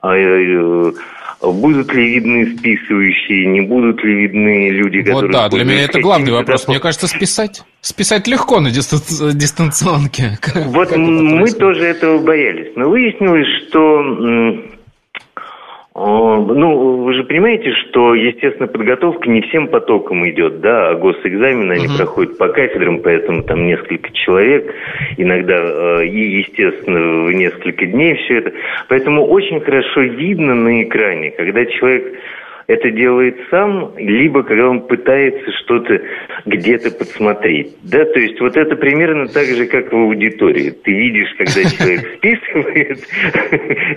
а, 0.00 0.16
э, 0.16 0.92
будут 1.42 1.92
ли 1.92 2.14
видны 2.14 2.56
списывающие, 2.56 3.46
не 3.46 3.60
будут 3.62 4.02
ли 4.02 4.14
видны 4.14 4.70
люди, 4.70 5.02
которые... 5.02 5.22
Вот 5.22 5.30
да, 5.30 5.48
для 5.50 5.64
меня 5.64 5.84
это 5.84 6.00
главный 6.00 6.32
вопрос. 6.32 6.68
Мне 6.68 6.80
кажется, 6.80 7.06
списать, 7.06 7.62
списать 7.82 8.26
легко 8.28 8.60
на 8.60 8.70
дистанционке. 8.70 10.38
Вот 10.66 10.96
мы 10.96 11.50
тоже 11.52 11.84
этого 11.84 12.18
боялись. 12.18 12.72
Но 12.76 12.88
выяснилось, 12.88 13.46
что 13.68 14.79
ну, 16.00 17.02
вы 17.04 17.12
же 17.12 17.24
понимаете, 17.24 17.72
что, 17.72 18.14
естественно, 18.14 18.66
подготовка 18.66 19.28
не 19.28 19.42
всем 19.42 19.68
потоком 19.68 20.26
идет, 20.30 20.60
да, 20.60 20.90
а 20.90 20.94
госэкзамены, 20.94 21.72
они 21.72 21.86
uh-huh. 21.86 21.96
проходят 21.98 22.38
по 22.38 22.48
кафедрам, 22.48 23.00
поэтому 23.02 23.42
там 23.42 23.66
несколько 23.66 24.10
человек, 24.12 24.74
иногда 25.18 25.56
э, 25.56 26.06
и, 26.06 26.38
естественно, 26.38 27.24
в 27.26 27.32
несколько 27.32 27.84
дней 27.84 28.14
все 28.14 28.38
это. 28.38 28.52
Поэтому 28.88 29.26
очень 29.26 29.60
хорошо 29.60 30.00
видно 30.00 30.54
на 30.54 30.82
экране, 30.82 31.32
когда 31.32 31.66
человек 31.66 32.18
это 32.70 32.90
делает 32.92 33.36
сам, 33.50 33.92
либо 33.96 34.44
когда 34.44 34.68
он 34.68 34.82
пытается 34.82 35.50
что-то 35.64 36.00
где-то 36.46 36.92
подсмотреть. 36.92 37.74
Да, 37.82 38.04
то 38.04 38.20
есть 38.20 38.40
вот 38.40 38.56
это 38.56 38.76
примерно 38.76 39.26
так 39.26 39.46
же, 39.46 39.66
как 39.66 39.92
в 39.92 39.96
аудитории. 39.96 40.70
Ты 40.70 40.92
видишь, 40.92 41.34
когда 41.36 41.68
человек 41.68 42.06
списывает, 42.18 43.00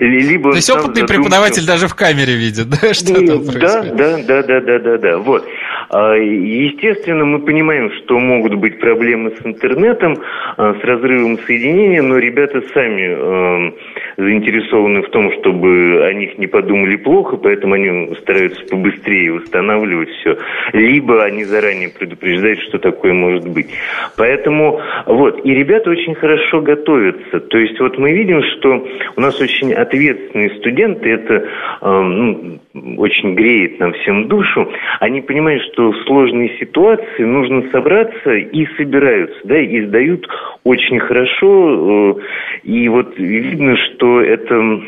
либо... 0.00 0.50
То 0.50 0.56
есть 0.56 0.70
опытный 0.70 1.06
преподаватель 1.06 1.64
даже 1.64 1.86
в 1.86 1.94
камере 1.94 2.34
видит, 2.34 2.68
да, 2.68 2.92
что 2.92 3.14
там 3.14 3.44
Да, 3.60 3.82
да, 3.82 4.18
да, 4.18 4.42
да, 4.42 4.60
да, 4.60 4.78
да, 4.80 4.98
да, 4.98 5.18
вот. 5.18 5.46
А, 5.90 6.14
естественно, 6.14 7.24
мы 7.24 7.40
понимаем, 7.40 7.90
что 7.92 8.18
могут 8.18 8.54
быть 8.54 8.78
проблемы 8.78 9.30
с 9.30 9.46
интернетом, 9.46 10.18
а, 10.56 10.74
с 10.74 10.84
разрывом 10.84 11.38
соединения, 11.40 12.02
но 12.02 12.18
ребята 12.18 12.62
сами 12.72 13.08
а, 13.10 13.72
заинтересованы 14.16 15.02
в 15.02 15.10
том, 15.10 15.32
чтобы 15.40 16.04
о 16.04 16.12
них 16.12 16.38
не 16.38 16.46
подумали 16.46 16.96
плохо, 16.96 17.36
поэтому 17.36 17.74
они 17.74 18.14
стараются 18.22 18.64
побыстрее 18.66 19.32
восстанавливать 19.32 20.10
все. 20.10 20.38
Либо 20.72 21.24
они 21.24 21.44
заранее 21.44 21.90
предупреждают, 21.90 22.60
что 22.60 22.78
такое 22.78 23.12
может 23.12 23.48
быть. 23.48 23.68
Поэтому 24.16 24.80
вот, 25.06 25.44
и 25.44 25.54
ребята 25.54 25.90
очень 25.90 26.14
хорошо 26.14 26.60
готовятся. 26.60 27.40
То 27.40 27.58
есть 27.58 27.78
вот 27.80 27.98
мы 27.98 28.12
видим, 28.12 28.42
что 28.42 28.86
у 29.16 29.20
нас 29.20 29.40
очень 29.40 29.72
ответственные 29.72 30.50
студенты, 30.58 31.10
это 31.10 31.48
ну, 31.82 32.58
очень 32.98 33.34
греет 33.34 33.78
нам 33.80 33.92
всем 33.94 34.28
душу. 34.28 34.70
Они 35.00 35.20
понимают, 35.20 35.62
что 35.72 35.73
в 35.76 36.04
сложной 36.04 36.56
ситуации 36.58 37.22
нужно 37.24 37.70
собраться 37.70 38.34
и 38.34 38.66
собираются, 38.76 39.38
да, 39.44 39.58
и 39.58 39.84
сдают 39.86 40.26
очень 40.64 40.98
хорошо. 40.98 42.16
Э, 42.18 42.22
и 42.62 42.88
вот 42.88 43.18
видно, 43.18 43.76
что 43.76 44.20
это 44.20 44.80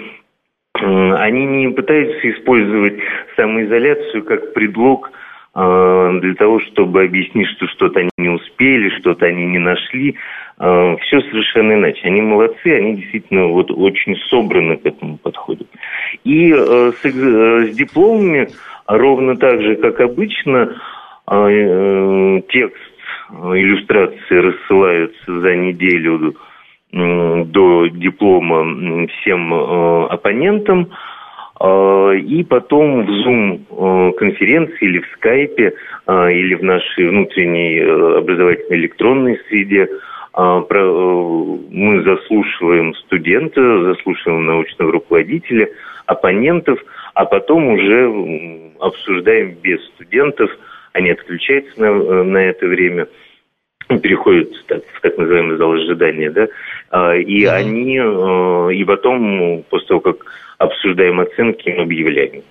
они 0.75 1.47
не 1.47 1.69
пытаются 1.69 2.31
использовать 2.31 2.99
самоизоляцию 3.35 4.25
как 4.25 4.52
предлог 4.52 5.11
э, 5.55 6.19
для 6.21 6.35
того, 6.35 6.61
чтобы 6.61 7.02
объяснить, 7.02 7.49
что 7.57 7.66
что-то 7.69 8.00
они 8.00 8.11
не 8.19 8.28
успели, 8.28 8.90
что-то 8.99 9.26
они 9.26 9.47
не 9.47 9.59
нашли. 9.59 10.16
Э, 10.59 10.97
Все 11.02 11.21
совершенно 11.23 11.73
иначе. 11.73 12.00
Они 12.05 12.21
молодцы, 12.21 12.66
они 12.66 12.97
действительно 12.97 13.47
вот 13.47 13.71
очень 13.71 14.16
собраны 14.28 14.76
к 14.76 14.85
этому 14.85 15.16
подходят. 15.16 15.69
И 16.25 16.52
с 16.52 17.75
дипломами 17.75 18.49
ровно 18.88 19.37
так 19.37 19.61
же, 19.61 19.76
как 19.76 20.00
обычно, 20.00 20.76
а, 21.26 21.49
э, 21.49 22.43
текст 22.49 22.93
э, 23.31 23.35
иллюстрации 23.35 24.37
рассылаются 24.37 25.40
за 25.40 25.57
неделю 25.57 26.35
до 26.93 27.88
диплома 27.88 29.07
всем 29.09 29.52
э, 29.52 30.07
оппонентам, 30.07 30.88
а, 31.59 32.12
и 32.12 32.45
потом 32.45 33.05
в 33.05 33.11
Zoom 33.11 34.12
конференции 34.14 34.78
или 34.81 35.00
в 35.00 35.07
скайпе, 35.16 35.75
а, 36.07 36.31
или 36.31 36.55
в 36.55 36.62
нашей 36.62 37.09
внутренней 37.09 37.81
образовательной 37.81 38.78
электронной 38.78 39.40
среде. 39.49 39.88
Мы 40.38 42.02
заслушиваем 42.02 42.95
студента, 42.97 43.95
заслушиваем 43.95 44.45
научного 44.45 44.93
руководителя, 44.93 45.66
оппонентов, 46.05 46.78
а 47.14 47.25
потом 47.25 47.69
уже 47.69 48.65
обсуждаем 48.80 49.54
без 49.62 49.85
студентов– 49.87 50.50
они 50.97 51.11
отключаются 51.11 51.78
на, 51.80 51.87
э, 51.87 52.23
на 52.23 52.38
это 52.38 52.66
время 52.66 53.06
переходят 54.02 54.50
так, 54.66 54.83
в 54.95 55.00
так 55.00 55.16
называемый 55.18 55.59
зал 55.59 55.73
ожидания, 55.73 56.30
да, 56.30 56.49
а, 56.90 57.14
и 57.14 57.45
они, 57.45 57.99
э, 57.99 58.75
и 58.75 58.85
потом, 58.85 59.62
после 59.68 59.88
того, 59.88 60.00
как 60.00 60.25
обсуждаем 60.59 61.21
оценки, 61.21 61.68
мы 61.68 61.83
объявляем. 61.83 62.42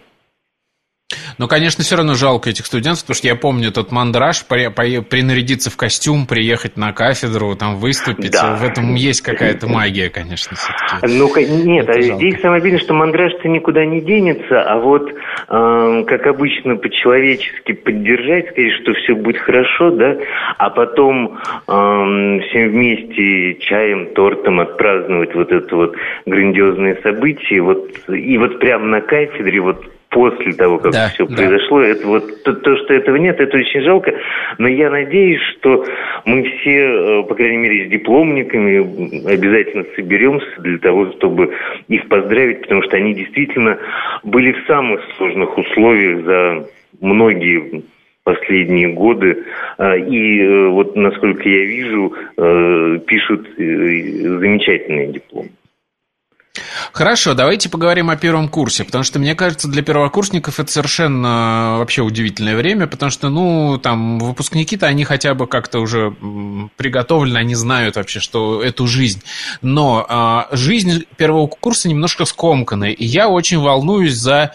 Но, 1.38 1.48
конечно, 1.48 1.84
все 1.84 1.96
равно 1.96 2.14
жалко 2.14 2.50
этих 2.50 2.66
студентов, 2.66 3.04
потому 3.04 3.16
что 3.16 3.28
я 3.28 3.36
помню 3.36 3.72
тот 3.72 3.92
мандраж, 3.92 4.46
при, 4.46 4.70
при, 4.70 5.00
принарядиться 5.02 5.70
в 5.70 5.78
костюм, 5.78 6.26
приехать 6.28 6.78
на 6.78 6.94
кафедру, 6.94 7.56
там 7.56 7.76
выступить. 7.76 8.32
Да. 8.32 8.56
В 8.56 8.64
этом 8.64 8.96
есть 8.96 9.22
какая-то 9.22 9.68
магия, 9.68 10.10
конечно, 10.10 10.56
все-таки. 10.56 11.18
Ну, 11.18 11.30
нет, 11.66 11.90
а 11.90 12.02
здесь 12.02 12.40
самое 12.42 12.62
обидное, 12.62 12.80
что 12.80 12.94
мандраж-то 12.94 13.48
никуда 13.48 13.86
не 13.86 14.02
денется, 14.02 14.62
а 14.62 14.78
вот, 14.80 15.10
э, 15.10 16.04
как 16.08 16.28
обычно, 16.28 16.76
по-человечески 16.76 17.74
поддержать, 17.74 18.50
сказать, 18.52 18.72
что 18.82 18.94
все 18.94 19.16
будет 19.16 19.38
хорошо, 19.38 19.92
да, 19.92 20.18
а 20.58 20.70
потом 20.70 21.38
э, 21.68 22.40
всем 22.48 22.70
вместе 22.70 23.56
чаем, 23.62 24.14
тортом 24.14 24.60
отпраздновать 24.60 25.34
вот 25.36 25.52
это 25.52 25.76
вот 25.76 25.96
грандиозное 26.26 27.00
событие, 27.04 27.62
вот, 27.62 27.90
и 28.10 28.38
вот 28.38 28.60
прямо 28.60 28.86
на 28.86 29.02
кафедре 29.02 29.60
вот 29.60 29.86
после 30.16 30.54
того, 30.54 30.78
как 30.78 30.94
да, 30.94 31.10
все 31.10 31.28
да. 31.28 31.36
произошло. 31.36 31.82
Это 31.82 32.08
вот 32.08 32.44
то, 32.44 32.54
то, 32.54 32.78
что 32.78 32.94
этого 32.94 33.18
нет, 33.18 33.38
это 33.38 33.58
очень 33.58 33.82
жалко. 33.82 34.14
Но 34.58 34.70
я 34.70 34.90
надеюсь, 34.90 35.42
что 35.58 35.84
мы 36.24 36.44
все, 36.44 37.20
э, 37.20 37.24
по 37.24 37.36
крайней 37.36 37.58
мере, 37.58 37.86
с 37.86 37.90
дипломниками 37.90 39.28
обязательно 39.30 39.84
соберемся 39.94 40.48
для 40.60 40.78
того, 40.78 41.12
чтобы 41.18 41.54
их 41.90 42.08
поздравить, 42.08 42.62
потому 42.62 42.82
что 42.84 42.96
они 42.96 43.14
действительно 43.14 43.78
были 44.24 44.54
в 44.54 44.66
самых 44.68 45.02
сложных 45.18 45.58
условиях 45.58 46.24
за 46.24 46.70
многие 47.02 47.84
последние 48.24 48.94
годы. 48.94 49.44
А, 49.78 49.98
и 49.98 50.40
э, 50.40 50.68
вот, 50.70 50.96
насколько 50.96 51.44
я 51.50 51.66
вижу, 51.66 52.14
э, 52.38 53.00
пишут 53.06 53.50
замечательные 53.58 55.08
дипломы. 55.08 55.50
Хорошо, 56.92 57.34
давайте 57.34 57.70
поговорим 57.70 58.10
о 58.10 58.16
первом 58.16 58.50
курсе, 58.50 58.84
потому 58.84 59.04
что, 59.04 59.20
мне 59.20 59.36
кажется, 59.36 59.68
для 59.68 59.82
первокурсников 59.82 60.60
это 60.60 60.72
совершенно 60.72 61.76
вообще 61.78 62.02
удивительное 62.02 62.56
время, 62.56 62.88
потому 62.88 63.12
что, 63.12 63.30
ну, 63.30 63.78
там, 63.78 64.20
выпускники-то, 64.20 64.88
они 64.88 65.04
хотя 65.04 65.34
бы 65.34 65.48
как-то 65.48 65.80
уже 65.80 66.16
приготовлены, 66.76 67.38
они 67.38 67.56
знают 67.56 67.96
вообще, 67.96 68.20
что 68.20 68.62
эту 68.62 68.88
жизнь. 68.88 69.22
Но 69.62 70.06
а, 70.08 70.48
жизнь 70.52 71.06
первого 71.18 71.48
курса 71.48 71.90
немножко 71.90 72.26
скомканная, 72.26 72.92
и 72.92 73.06
я 73.06 73.30
очень 73.30 73.60
волнуюсь 73.60 74.14
за 74.14 74.54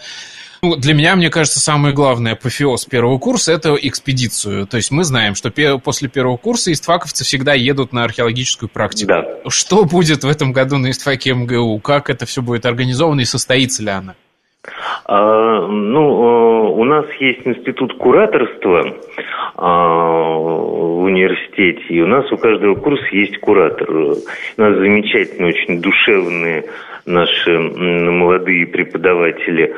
ну, 0.61 0.75
для 0.75 0.93
меня, 0.93 1.15
мне 1.15 1.29
кажется, 1.29 1.59
самое 1.59 1.93
главное 1.93 2.33
апофеоз 2.33 2.85
первого 2.85 3.17
курса– 3.17 3.51
это 3.53 3.75
экспедицию. 3.75 4.67
То 4.67 4.77
есть 4.77 4.91
мы 4.91 5.03
знаем, 5.03 5.33
что 5.35 5.51
после 5.79 6.07
первого 6.07 6.37
курса 6.37 6.71
истфаковцы 6.71 7.23
всегда 7.23 7.53
едут 7.53 7.93
на 7.93 8.03
археологическую 8.03 8.69
практику. 8.69 9.07
Да. 9.09 9.49
Что 9.49 9.85
будет 9.85 10.23
в 10.23 10.27
этом 10.27 10.51
году 10.53 10.77
на 10.77 10.91
истфаке 10.91 11.33
МГУ? 11.33 11.79
Как 11.79 12.09
это 12.09 12.25
все 12.25 12.41
будет 12.41 12.65
организовано 12.65 13.21
и 13.21 13.25
состоится 13.25 13.81
ли 13.81 13.89
она? 13.89 14.15
А, 15.05 15.67
ну, 15.67 16.01
э, 16.01 16.69
у 16.73 16.83
нас 16.83 17.05
есть 17.19 17.41
институт 17.45 17.97
кураторства 17.97 18.85
а, 19.55 20.37
в 20.37 21.03
университете, 21.03 21.83
и 21.89 22.01
у 22.01 22.07
нас 22.07 22.31
у 22.31 22.37
каждого 22.37 22.75
курса 22.75 23.05
есть 23.11 23.39
куратор. 23.39 23.89
У 23.91 24.15
нас 24.57 24.75
замечательные, 24.77 25.53
очень 25.53 25.81
душевные 25.81 26.65
наши 27.07 27.57
молодые 27.57 28.67
преподаватели, 28.67 29.73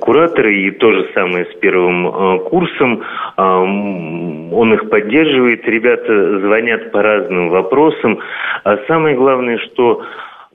кураторы, 0.00 0.54
и 0.54 0.70
то 0.70 0.92
же 0.92 1.10
самое 1.12 1.46
с 1.46 1.54
первым 1.58 2.06
э, 2.06 2.38
курсом. 2.48 3.02
А, 3.36 3.58
он 3.58 4.74
их 4.74 4.88
поддерживает, 4.88 5.66
ребята 5.66 6.38
звонят 6.40 6.92
по 6.92 7.02
разным 7.02 7.48
вопросам. 7.50 8.20
А 8.62 8.78
самое 8.86 9.16
главное, 9.16 9.58
что 9.58 10.02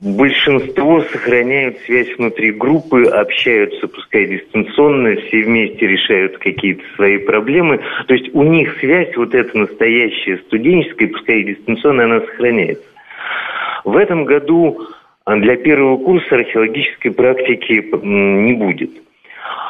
Большинство 0.03 1.01
сохраняют 1.03 1.77
связь 1.85 2.09
внутри 2.17 2.51
группы, 2.51 3.05
общаются, 3.05 3.87
пускай 3.87 4.25
дистанционно, 4.25 5.15
все 5.15 5.43
вместе 5.43 5.87
решают 5.87 6.39
какие-то 6.39 6.83
свои 6.95 7.19
проблемы. 7.19 7.79
То 8.07 8.13
есть 8.13 8.29
у 8.33 8.43
них 8.43 8.77
связь, 8.81 9.15
вот 9.15 9.33
эта 9.33 9.57
настоящая 9.57 10.39
студенческая, 10.39 11.07
пускай 11.07 11.43
дистанционная, 11.43 12.05
она 12.05 12.19
сохраняется. 12.19 12.83
В 13.85 13.95
этом 13.95 14.25
году 14.25 14.77
для 15.25 15.55
первого 15.55 15.95
курса 15.95 16.35
археологической 16.35 17.11
практики 17.11 17.81
не 18.03 18.53
будет. 18.53 18.91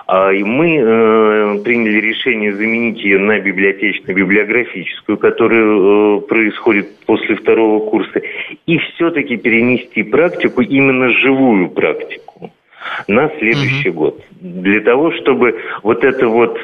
А, 0.05 0.31
и 0.31 0.43
мы 0.43 0.77
э, 0.77 1.63
приняли 1.63 2.01
решение 2.01 2.53
заменить 2.53 3.01
ее 3.01 3.19
на 3.19 3.39
библиотечно-библиографическую, 3.39 5.17
которая 5.17 5.63
э, 5.63 6.21
происходит 6.21 6.99
после 7.05 7.35
второго 7.35 7.89
курса, 7.89 8.21
и 8.65 8.77
все-таки 8.77 9.37
перенести 9.37 10.03
практику, 10.03 10.61
именно 10.61 11.09
живую 11.13 11.69
практику, 11.69 12.51
на 13.07 13.29
следующий 13.39 13.89
угу. 13.89 13.99
год. 13.99 14.25
Для 14.41 14.81
того, 14.81 15.13
чтобы 15.13 15.57
вот 15.83 16.03
это 16.03 16.27
вот 16.27 16.59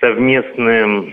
совместное 0.00 1.04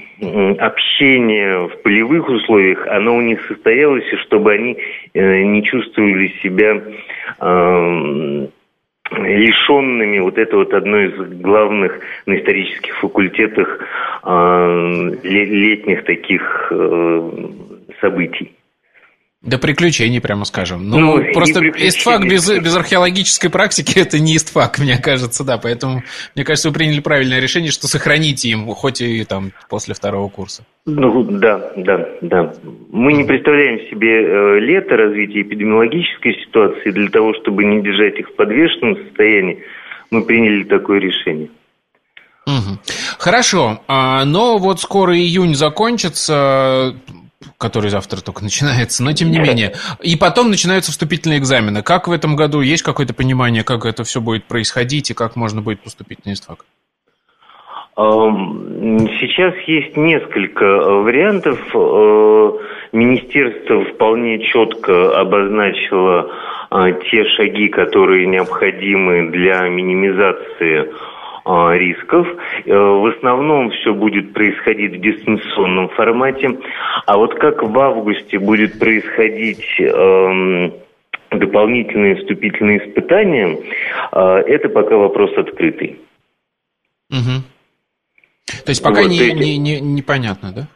общение 0.59 1.67
в 1.67 1.81
полевых 1.81 2.29
условиях, 2.29 2.87
оно 2.87 3.17
у 3.17 3.21
них 3.21 3.45
состоялось, 3.47 4.05
и 4.13 4.15
чтобы 4.17 4.53
они 4.53 4.77
э, 5.13 5.43
не 5.43 5.63
чувствовали 5.63 6.31
себя 6.41 6.81
лишенными 9.11 10.19
вот 10.19 10.37
это 10.37 10.57
вот 10.57 10.73
одно 10.73 10.97
из 10.99 11.41
главных 11.41 11.99
на 12.25 12.37
исторических 12.37 12.95
факультетах 12.97 13.79
э, 14.23 15.11
летних 15.23 16.03
таких 16.03 16.71
э, 16.71 17.31
событий. 18.01 18.56
Да 19.43 19.59
приключений, 19.59 20.19
прямо 20.19 20.45
скажем. 20.45 20.89
Ну, 20.89 20.97
ну 20.99 21.33
просто 21.33 21.59
истфак 21.69 22.27
без, 22.27 22.49
без 22.49 22.75
археологической 22.75 23.51
практики 23.51 23.99
это 23.99 24.19
не 24.19 24.35
истфак, 24.35 24.79
мне 24.79 24.97
кажется, 24.97 25.43
да. 25.43 25.59
Поэтому, 25.59 26.01
мне 26.33 26.43
кажется, 26.43 26.69
вы 26.69 26.73
приняли 26.73 27.01
правильное 27.01 27.39
решение, 27.39 27.71
что 27.71 27.87
сохраните 27.87 28.49
им, 28.49 28.65
хоть 28.69 28.99
и 28.99 29.23
там 29.25 29.51
после 29.69 29.93
второго 29.93 30.27
курса. 30.29 30.63
Ну, 30.87 31.23
да, 31.23 31.71
да, 31.75 32.09
да. 32.21 32.53
Мы 32.91 33.13
не 33.13 33.25
представляем 33.25 33.79
себе 33.91 34.23
э, 34.23 34.59
лето 34.59 34.97
развития 34.97 35.43
эпидемиологической 35.43 36.33
ситуации 36.43 36.89
для 36.89 37.09
того, 37.09 37.35
чтобы 37.35 37.63
не 37.63 37.83
держать 37.83 38.17
их 38.17 38.29
в 38.29 38.35
подвешенном 38.35 38.97
состоянии. 39.05 39.63
Мы 40.09 40.23
приняли 40.23 40.63
такое 40.63 40.99
решение. 40.99 41.49
Угу. 42.47 42.79
Хорошо, 43.19 43.81
а, 43.87 44.23
но 44.23 44.57
вот 44.57 44.79
скоро 44.79 45.15
июнь 45.15 45.53
закончится, 45.53 46.95
который 47.57 47.89
завтра 47.89 48.21
только 48.21 48.43
начинается, 48.43 49.03
но 49.03 49.13
тем 49.13 49.31
не 49.31 49.39
менее. 49.39 49.73
И 50.01 50.15
потом 50.15 50.49
начинаются 50.49 50.91
вступительные 50.91 51.39
экзамены. 51.39 51.83
Как 51.83 52.07
в 52.07 52.11
этом 52.11 52.35
году? 52.35 52.61
Есть 52.61 52.83
какое-то 52.83 53.13
понимание, 53.13 53.63
как 53.63 53.85
это 53.85 54.03
все 54.03 54.21
будет 54.21 54.45
происходить 54.45 55.11
и 55.11 55.13
как 55.13 55.35
можно 55.35 55.61
будет 55.61 55.81
поступить 55.81 56.25
на 56.25 56.33
ИСТФАК? 56.33 56.65
Сейчас 57.97 59.55
есть 59.65 59.97
несколько 59.97 60.65
э, 60.65 61.01
вариантов. 61.01 61.59
Э, 61.73 62.51
министерство 62.91 63.83
вполне 63.85 64.39
четко 64.43 65.19
обозначило 65.19 66.31
э, 66.69 66.93
те 67.09 67.25
шаги, 67.25 67.69
которые 67.69 68.27
необходимы 68.27 69.31
для 69.31 69.67
минимизации 69.67 70.93
рисков. 71.47 72.27
В 72.65 73.15
основном 73.15 73.71
все 73.71 73.93
будет 73.93 74.33
происходить 74.33 74.97
в 74.97 75.01
дистанционном 75.01 75.89
формате. 75.89 76.59
А 77.05 77.17
вот 77.17 77.35
как 77.35 77.63
в 77.63 77.79
августе 77.79 78.39
будет 78.39 78.77
происходить 78.79 79.79
эм, 79.79 80.73
дополнительные 81.31 82.15
вступительные 82.15 82.85
испытания, 82.85 83.57
это 84.11 84.69
пока 84.69 84.97
вопрос 84.97 85.31
открытый. 85.37 85.99
Угу. 87.09 87.43
То 88.65 88.69
есть 88.71 88.83
пока 88.83 89.01
вот 89.01 89.09
не, 89.09 89.31
не, 89.33 89.57
не, 89.57 89.79
непонятно, 89.79 90.51
да? 90.53 90.67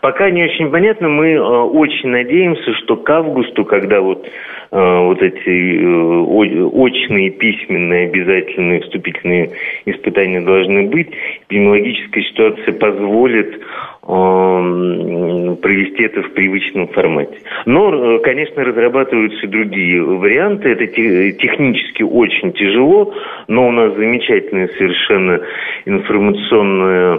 Пока 0.00 0.30
не 0.30 0.44
очень 0.44 0.70
понятно. 0.70 1.08
Мы 1.08 1.32
э, 1.32 1.40
очень 1.40 2.08
надеемся, 2.10 2.74
что 2.82 2.96
к 2.96 3.10
августу, 3.10 3.64
когда 3.64 4.00
вот, 4.00 4.24
э, 4.24 4.30
вот 4.78 5.20
эти 5.20 5.78
э, 5.78 6.20
очные, 6.68 7.30
письменные, 7.30 8.08
обязательные 8.08 8.80
вступительные 8.80 9.50
испытания 9.86 10.40
должны 10.40 10.88
быть, 10.88 11.08
эпидемиологическая 11.48 12.22
ситуация 12.24 12.74
позволит 12.74 13.60
Эм, 14.12 15.56
провести 15.58 16.02
это 16.04 16.22
в 16.22 16.32
привычном 16.32 16.88
формате. 16.88 17.38
Но, 17.64 18.16
э, 18.16 18.18
конечно, 18.20 18.64
разрабатываются 18.64 19.46
другие 19.46 20.02
варианты. 20.02 20.70
Это 20.70 20.86
технически 20.86 22.02
очень 22.02 22.52
тяжело, 22.54 23.14
но 23.46 23.68
у 23.68 23.70
нас 23.70 23.94
замечательная 23.94 24.68
совершенно 24.68 25.40
информационная, 25.84 27.18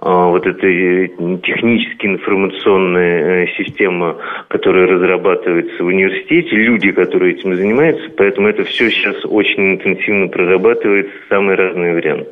вот 0.00 0.46
эта 0.46 0.66
э, 0.66 1.08
технически 1.42 2.06
информационная 2.06 3.48
система, 3.56 4.16
которая 4.48 4.86
разрабатывается 4.86 5.82
в 5.82 5.86
университете, 5.86 6.54
люди, 6.54 6.92
которые 6.92 7.34
этим 7.34 7.56
занимаются, 7.56 8.08
поэтому 8.16 8.48
это 8.48 8.64
все 8.64 8.90
сейчас 8.90 9.16
очень 9.24 9.74
интенсивно 9.74 10.28
прорабатывается, 10.28 11.12
самые 11.28 11.56
разные 11.56 11.94
варианты. 11.94 12.30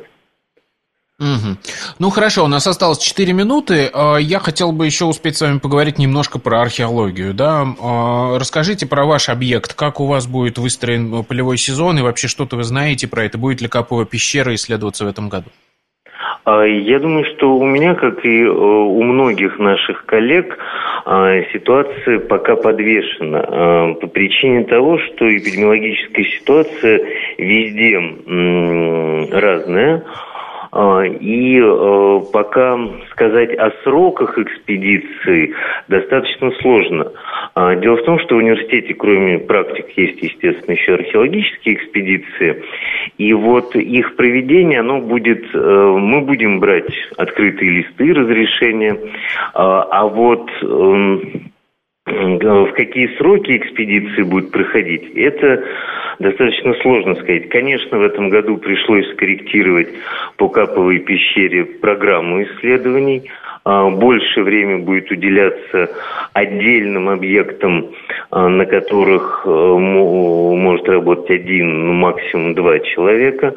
Угу. 1.19 1.57
Ну 1.97 2.09
хорошо, 2.11 2.45
у 2.45 2.47
нас 2.47 2.67
осталось 2.67 2.99
4 2.99 3.33
минуты. 3.33 3.89
А, 3.91 4.17
я 4.17 4.39
хотел 4.39 4.71
бы 4.71 4.85
еще 4.85 5.05
успеть 5.05 5.35
с 5.35 5.41
вами 5.41 5.57
поговорить 5.57 5.97
немножко 5.97 6.37
про 6.37 6.61
археологию. 6.61 7.33
Да? 7.33 7.65
А, 7.81 8.37
расскажите 8.37 8.85
про 8.85 9.03
ваш 9.05 9.29
объект, 9.29 9.73
как 9.73 9.99
у 9.99 10.05
вас 10.05 10.27
будет 10.27 10.59
выстроен 10.59 11.23
полевой 11.23 11.57
сезон 11.57 11.97
и 11.97 12.03
вообще 12.03 12.27
что-то 12.27 12.55
вы 12.55 12.63
знаете 12.63 13.07
про 13.07 13.25
это? 13.25 13.39
Будет 13.39 13.61
ли 13.61 13.67
Капова 13.67 14.05
пещера 14.05 14.53
исследоваться 14.53 15.05
в 15.05 15.07
этом 15.07 15.27
году? 15.27 15.49
А, 16.45 16.63
я 16.63 16.99
думаю, 16.99 17.25
что 17.25 17.55
у 17.55 17.65
меня, 17.65 17.95
как 17.95 18.25
и 18.25 18.43
э, 18.43 18.49
у 18.49 19.01
многих 19.03 19.59
наших 19.59 20.05
коллег, 20.05 20.57
ситуация 21.53 22.19
пока 22.19 22.57
подвешена 22.57 23.93
по 23.93 24.07
причине 24.07 24.65
того, 24.65 24.97
что 24.99 25.25
эпидемиологическая 25.25 26.25
ситуация 26.25 27.01
везде 27.37 27.97
разная. 29.31 30.03
А, 30.71 31.03
и 31.03 31.59
э, 31.59 32.21
пока 32.31 32.77
сказать 33.11 33.55
о 33.57 33.71
сроках 33.83 34.37
экспедиции 34.37 35.53
достаточно 35.87 36.51
сложно. 36.61 37.11
А, 37.55 37.75
дело 37.75 37.97
в 37.97 38.03
том, 38.03 38.19
что 38.19 38.35
в 38.35 38.39
университете, 38.39 38.93
кроме 38.93 39.39
практик, 39.39 39.85
есть, 39.95 40.21
естественно, 40.21 40.75
еще 40.75 40.95
археологические 40.95 41.75
экспедиции. 41.75 42.63
И 43.17 43.33
вот 43.33 43.75
их 43.75 44.15
проведение, 44.15 44.79
оно 44.81 44.99
будет, 44.99 45.43
э, 45.53 45.57
мы 45.57 46.21
будем 46.21 46.59
брать 46.59 46.91
открытые 47.17 47.71
листы 47.71 48.13
разрешения, 48.13 48.97
а, 49.53 49.83
а 49.83 50.07
вот 50.07 50.49
эм, 50.61 51.51
в 52.07 52.71
какие 52.73 53.07
сроки 53.17 53.57
экспедиции 53.57 54.23
будут 54.23 54.51
проходить, 54.51 55.11
это 55.15 55.63
достаточно 56.19 56.73
сложно 56.81 57.15
сказать. 57.15 57.49
Конечно, 57.49 57.97
в 57.97 58.03
этом 58.03 58.29
году 58.29 58.57
пришлось 58.57 59.09
скорректировать 59.11 59.89
по 60.37 60.47
Каповой 60.49 60.99
пещере 60.99 61.65
программу 61.65 62.43
исследований. 62.43 63.29
А, 63.65 63.89
больше 63.89 64.43
времени 64.43 64.83
будет 64.83 65.11
уделяться 65.11 65.91
отдельным 66.31 67.09
объектам, 67.09 67.87
а, 68.31 68.47
на 68.47 68.65
которых 68.65 69.43
э, 69.45 69.49
может 69.49 70.87
работать 70.87 71.41
один, 71.41 71.87
ну, 71.87 71.93
максимум 71.93 72.55
два 72.55 72.79
человека. 72.79 73.53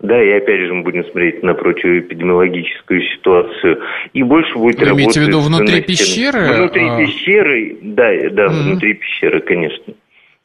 Да, 0.00 0.22
и 0.22 0.30
опять 0.30 0.60
же 0.60 0.74
мы 0.74 0.82
будем 0.82 1.04
смотреть 1.04 1.42
на 1.42 1.54
противоэпидемиологическую 1.54 3.02
ситуацию. 3.02 3.80
И 4.12 4.22
больше 4.22 4.54
будет 4.58 4.78
Вы 4.78 4.86
работать... 4.86 5.04
имеете 5.04 5.20
в 5.20 5.22
виду 5.24 5.40
внутри 5.40 5.80
пещеры? 5.82 6.52
Внутри 6.52 6.88
а... 6.88 6.98
пещеры, 6.98 7.76
да, 7.82 8.10
да, 8.30 8.46
mm-hmm. 8.46 8.62
внутри 8.62 8.94
пещеры, 8.94 9.40
конечно. 9.40 9.94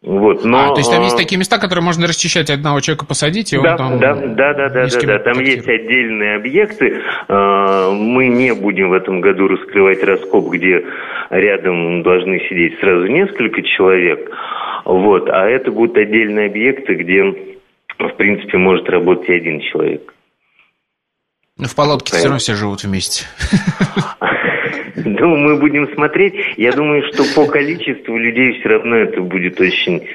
Вот, 0.04 0.44
но, 0.44 0.72
а, 0.72 0.74
то 0.74 0.80
есть 0.80 0.90
там 0.90 1.04
есть 1.04 1.16
такие 1.16 1.38
места, 1.38 1.60
которые 1.60 1.86
можно 1.86 2.08
расчищать, 2.08 2.50
одного 2.50 2.80
человека 2.80 3.06
посадить, 3.06 3.54
и 3.54 3.62
да, 3.62 3.74
он 3.74 3.78
там... 3.78 4.00
Да, 4.00 4.16
да, 4.16 4.54
да, 4.54 4.70
да, 4.70 4.88
да, 4.88 5.02
да, 5.06 5.20
там 5.20 5.40
есть 5.42 5.68
отдельные 5.68 6.38
объекты. 6.38 7.02
А, 7.28 7.92
мы 7.92 8.28
не 8.28 8.52
будем 8.56 8.90
в 8.90 8.94
этом 8.94 9.22
году 9.22 9.48
раскрывать 9.48 10.04
раскоп, 10.04 10.50
где 10.50 10.84
рядом 11.30 12.02
должны 12.02 12.40
сидеть 12.50 12.80
сразу 12.80 13.06
несколько 13.06 13.62
человек. 13.62 14.32
Вот, 14.86 15.30
а 15.30 15.48
это 15.48 15.72
будут 15.72 15.96
отдельные 15.96 16.48
объекты, 16.48 16.96
где, 16.96 17.36
в 18.10 18.18
принципе, 18.18 18.58
может 18.58 18.90
работать 18.90 19.30
и 19.30 19.34
один 19.34 19.60
человек. 19.62 20.14
Ну, 21.58 21.68
в 21.68 21.76
палатке 21.76 22.14
все 22.14 22.24
равно 22.24 22.40
все 22.40 22.56
живут 22.56 22.84
вместе. 22.84 23.26
Ну, 24.96 25.36
мы 25.36 25.58
будем 25.58 25.94
смотреть. 25.94 26.36
Я 26.58 26.72
думаю, 26.74 27.04
что 27.12 27.24
по 27.36 27.46
количеству 27.50 28.18
людей 28.18 28.60
все 28.60 28.70
равно 28.70 28.98
это 28.98 29.22
будет 29.22 29.60
очень 29.60 30.08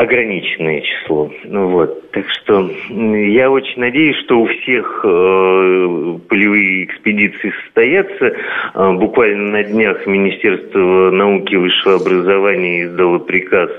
ограниченное 0.00 0.80
число. 0.80 1.30
Ну 1.44 1.68
вот, 1.68 2.10
так 2.12 2.24
что 2.30 2.70
я 2.90 3.50
очень 3.50 3.80
надеюсь, 3.80 4.16
что 4.24 4.40
у 4.40 4.46
всех 4.46 5.00
э, 5.04 6.18
полевые 6.26 6.84
экспедиции 6.84 7.52
состоятся. 7.64 8.32
Э, 8.74 8.92
буквально 8.92 9.52
на 9.52 9.62
днях 9.62 10.06
Министерство 10.06 11.10
науки 11.10 11.52
и 11.52 11.56
высшего 11.58 11.96
образования 11.96 12.84
издало 12.84 13.18
приказ 13.18 13.70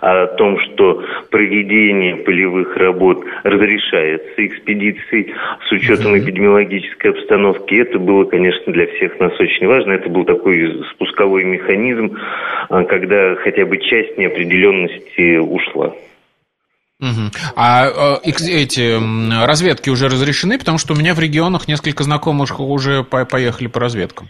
о 0.00 0.26
том, 0.38 0.58
что 0.60 1.04
проведение 1.30 2.16
полевых 2.16 2.74
работ 2.78 3.22
разрешается 3.42 4.46
экспедицией 4.46 5.34
с 5.68 5.72
учетом 5.72 6.18
эпидемиологической 6.18 7.10
обстановки. 7.10 7.74
Это 7.74 7.98
было, 7.98 8.24
конечно, 8.24 8.72
для 8.72 8.86
всех 8.86 9.20
нас 9.20 9.38
очень 9.38 9.66
важно. 9.66 9.92
Это 9.92 10.08
был 10.08 10.24
такой 10.24 10.82
спусковой 10.94 11.44
механизм, 11.44 12.16
э, 12.70 12.84
когда 12.84 13.34
хотя 13.36 13.66
бы 13.66 13.76
часть 13.76 14.16
неопределенности 14.16 15.36
ушла 15.36 15.65
ушла. 15.68 15.92
Угу. 16.98 17.30
А 17.56 18.18
э, 18.24 18.30
эти 18.30 18.96
разведки 19.44 19.90
уже 19.90 20.06
разрешены, 20.06 20.58
потому 20.58 20.78
что 20.78 20.94
у 20.94 20.96
меня 20.96 21.14
в 21.14 21.20
регионах 21.20 21.68
несколько 21.68 22.04
знакомых 22.04 22.58
уже 22.58 23.04
поехали 23.04 23.66
по 23.66 23.80
разведкам. 23.80 24.28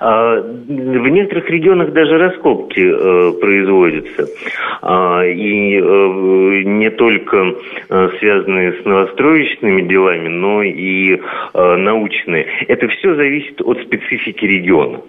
А, 0.00 0.40
в 0.40 1.08
некоторых 1.08 1.48
регионах 1.50 1.92
даже 1.92 2.18
раскопки 2.18 2.80
э, 2.80 3.32
производятся. 3.40 4.26
А, 4.82 5.24
и 5.24 5.78
э, 5.78 6.62
не 6.64 6.90
только 6.90 7.54
э, 7.88 8.08
связанные 8.18 8.80
с 8.80 8.84
новостроечными 8.84 9.82
делами, 9.82 10.28
но 10.28 10.62
и 10.62 11.20
научные. 11.54 12.46
Это 12.68 12.88
все 12.88 13.14
зависит 13.14 13.60
от 13.60 13.78
специфики 13.82 14.44
региона. 14.44 15.00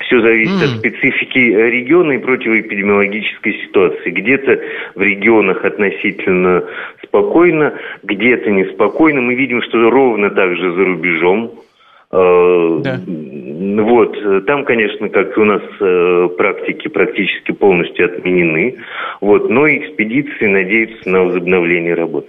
Все 0.00 0.20
зависит 0.20 0.62
mm. 0.62 0.64
от 0.64 0.78
специфики 0.78 1.38
региона 1.38 2.12
и 2.12 2.18
противоэпидемиологической 2.18 3.60
ситуации. 3.64 4.10
Где-то 4.10 4.60
в 4.94 5.02
регионах 5.02 5.64
относительно 5.64 6.64
спокойно, 7.02 7.74
где-то 8.02 8.50
неспокойно. 8.50 9.20
Мы 9.20 9.34
видим, 9.34 9.62
что 9.62 9.90
ровно 9.90 10.30
так 10.30 10.56
же 10.56 10.72
за 10.72 10.84
рубежом. 10.84 11.52
Э, 12.10 12.80
да. 12.82 13.00
Вот, 13.06 14.46
там, 14.46 14.64
конечно, 14.64 15.08
как 15.10 15.36
у 15.36 15.44
нас 15.44 15.62
э, 15.80 16.28
практики 16.38 16.88
практически 16.88 17.52
полностью 17.52 18.06
отменены. 18.06 18.76
Вот, 19.20 19.50
но 19.50 19.68
экспедиции 19.68 20.46
надеются 20.46 21.08
на 21.08 21.24
возобновление 21.24 21.94
работы. 21.94 22.28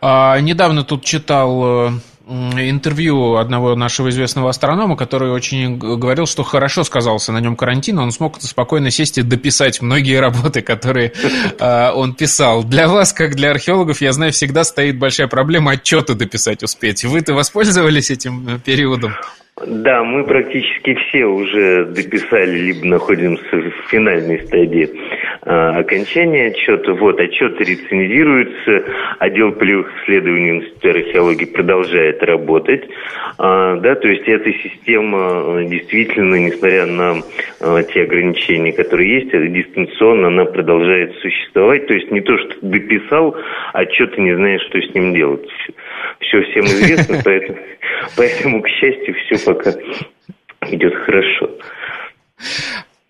А, 0.00 0.40
недавно 0.40 0.82
тут 0.82 1.04
читал 1.04 1.88
э, 1.88 1.90
интервью 2.28 3.36
одного 3.36 3.74
нашего 3.74 4.10
известного 4.10 4.50
астронома, 4.50 4.96
который 4.96 5.30
очень 5.30 5.78
говорил, 5.78 6.26
что 6.26 6.42
хорошо 6.42 6.84
сказался 6.84 7.32
на 7.32 7.38
нем 7.38 7.56
карантин, 7.56 7.98
он 7.98 8.12
смог 8.12 8.40
спокойно 8.40 8.90
сесть 8.90 9.18
и 9.18 9.22
дописать 9.22 9.82
многие 9.82 10.20
работы, 10.20 10.62
которые 10.62 11.12
э, 11.58 11.90
он 11.92 12.14
писал. 12.14 12.64
Для 12.64 12.88
вас, 12.88 13.12
как 13.12 13.34
для 13.34 13.50
археологов, 13.50 14.00
я 14.00 14.12
знаю, 14.12 14.32
всегда 14.32 14.64
стоит 14.64 14.98
большая 14.98 15.28
проблема 15.28 15.72
отчеты 15.72 16.14
дописать 16.14 16.62
успеть. 16.62 17.04
Вы-то 17.04 17.34
воспользовались 17.34 18.10
этим 18.10 18.48
э, 18.48 18.58
периодом? 18.58 19.14
Да, 19.60 20.02
мы 20.02 20.24
практически 20.24 20.94
все 20.94 21.26
уже 21.26 21.84
дописали, 21.84 22.58
либо 22.58 22.86
находимся 22.86 23.54
в 23.54 23.90
финальной 23.90 24.40
стадии 24.46 24.88
э, 25.42 25.50
окончания 25.50 26.46
отчета. 26.46 26.94
Вот, 26.94 27.20
отчеты 27.20 27.62
рецензируются, 27.62 28.84
отдел 29.18 29.52
полевых 29.52 29.92
исследований 30.00 30.52
Института 30.52 30.90
археологии 30.92 31.44
продолжает 31.44 32.22
работать. 32.22 32.84
Э, 33.38 33.76
да, 33.78 33.94
то 33.94 34.08
есть 34.08 34.26
эта 34.26 34.50
система 34.54 35.60
э, 35.60 35.66
действительно, 35.68 36.36
несмотря 36.36 36.86
на 36.86 37.16
э, 37.60 37.82
те 37.92 38.04
ограничения, 38.04 38.72
которые 38.72 39.20
есть, 39.20 39.52
дистанционно 39.52 40.28
она 40.28 40.46
продолжает 40.46 41.14
существовать. 41.16 41.86
То 41.88 41.92
есть 41.92 42.10
не 42.10 42.22
то, 42.22 42.38
что 42.38 42.54
дописал 42.62 43.36
отчет 43.74 44.16
и 44.16 44.22
не 44.22 44.34
знаешь, 44.34 44.62
что 44.62 44.80
с 44.80 44.94
ним 44.94 45.12
делать. 45.12 45.46
Все 46.20 46.42
всем 46.42 46.64
известно, 46.64 47.20
поэтому, 47.24 47.58
поэтому, 48.16 48.62
к 48.62 48.68
счастью, 48.68 49.14
все 49.14 49.38
пока 49.44 49.70
идет 50.70 50.94
хорошо. 51.04 51.50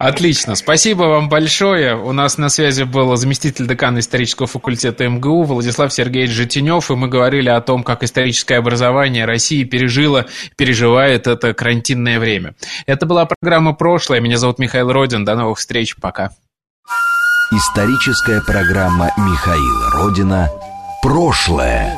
Отлично, 0.02 0.56
спасибо 0.56 1.04
вам 1.04 1.28
большое. 1.28 1.94
У 1.94 2.10
нас 2.10 2.36
на 2.36 2.48
связи 2.48 2.82
был 2.82 3.14
заместитель 3.14 3.68
декана 3.68 4.00
исторического 4.00 4.48
факультета 4.48 5.08
МГУ 5.08 5.44
Владислав 5.44 5.92
Сергеевич 5.92 6.32
Житинев, 6.32 6.90
и 6.90 6.96
мы 6.96 7.06
говорили 7.06 7.48
о 7.48 7.60
том, 7.60 7.84
как 7.84 8.02
историческое 8.02 8.56
образование 8.56 9.26
России 9.26 9.62
пережило, 9.62 10.26
переживает 10.56 11.28
это 11.28 11.54
карантинное 11.54 12.18
время. 12.18 12.56
Это 12.86 13.06
была 13.06 13.26
программа 13.26 13.74
«Прошлое». 13.74 14.18
Меня 14.18 14.38
зовут 14.38 14.58
Михаил 14.58 14.90
Родин. 14.90 15.24
До 15.24 15.36
новых 15.36 15.58
встреч. 15.58 15.94
Пока. 16.00 16.30
Историческая 17.52 18.40
программа 18.44 19.12
Михаила 19.16 19.90
Родина 19.92 20.48
«Прошлое». 21.00 21.94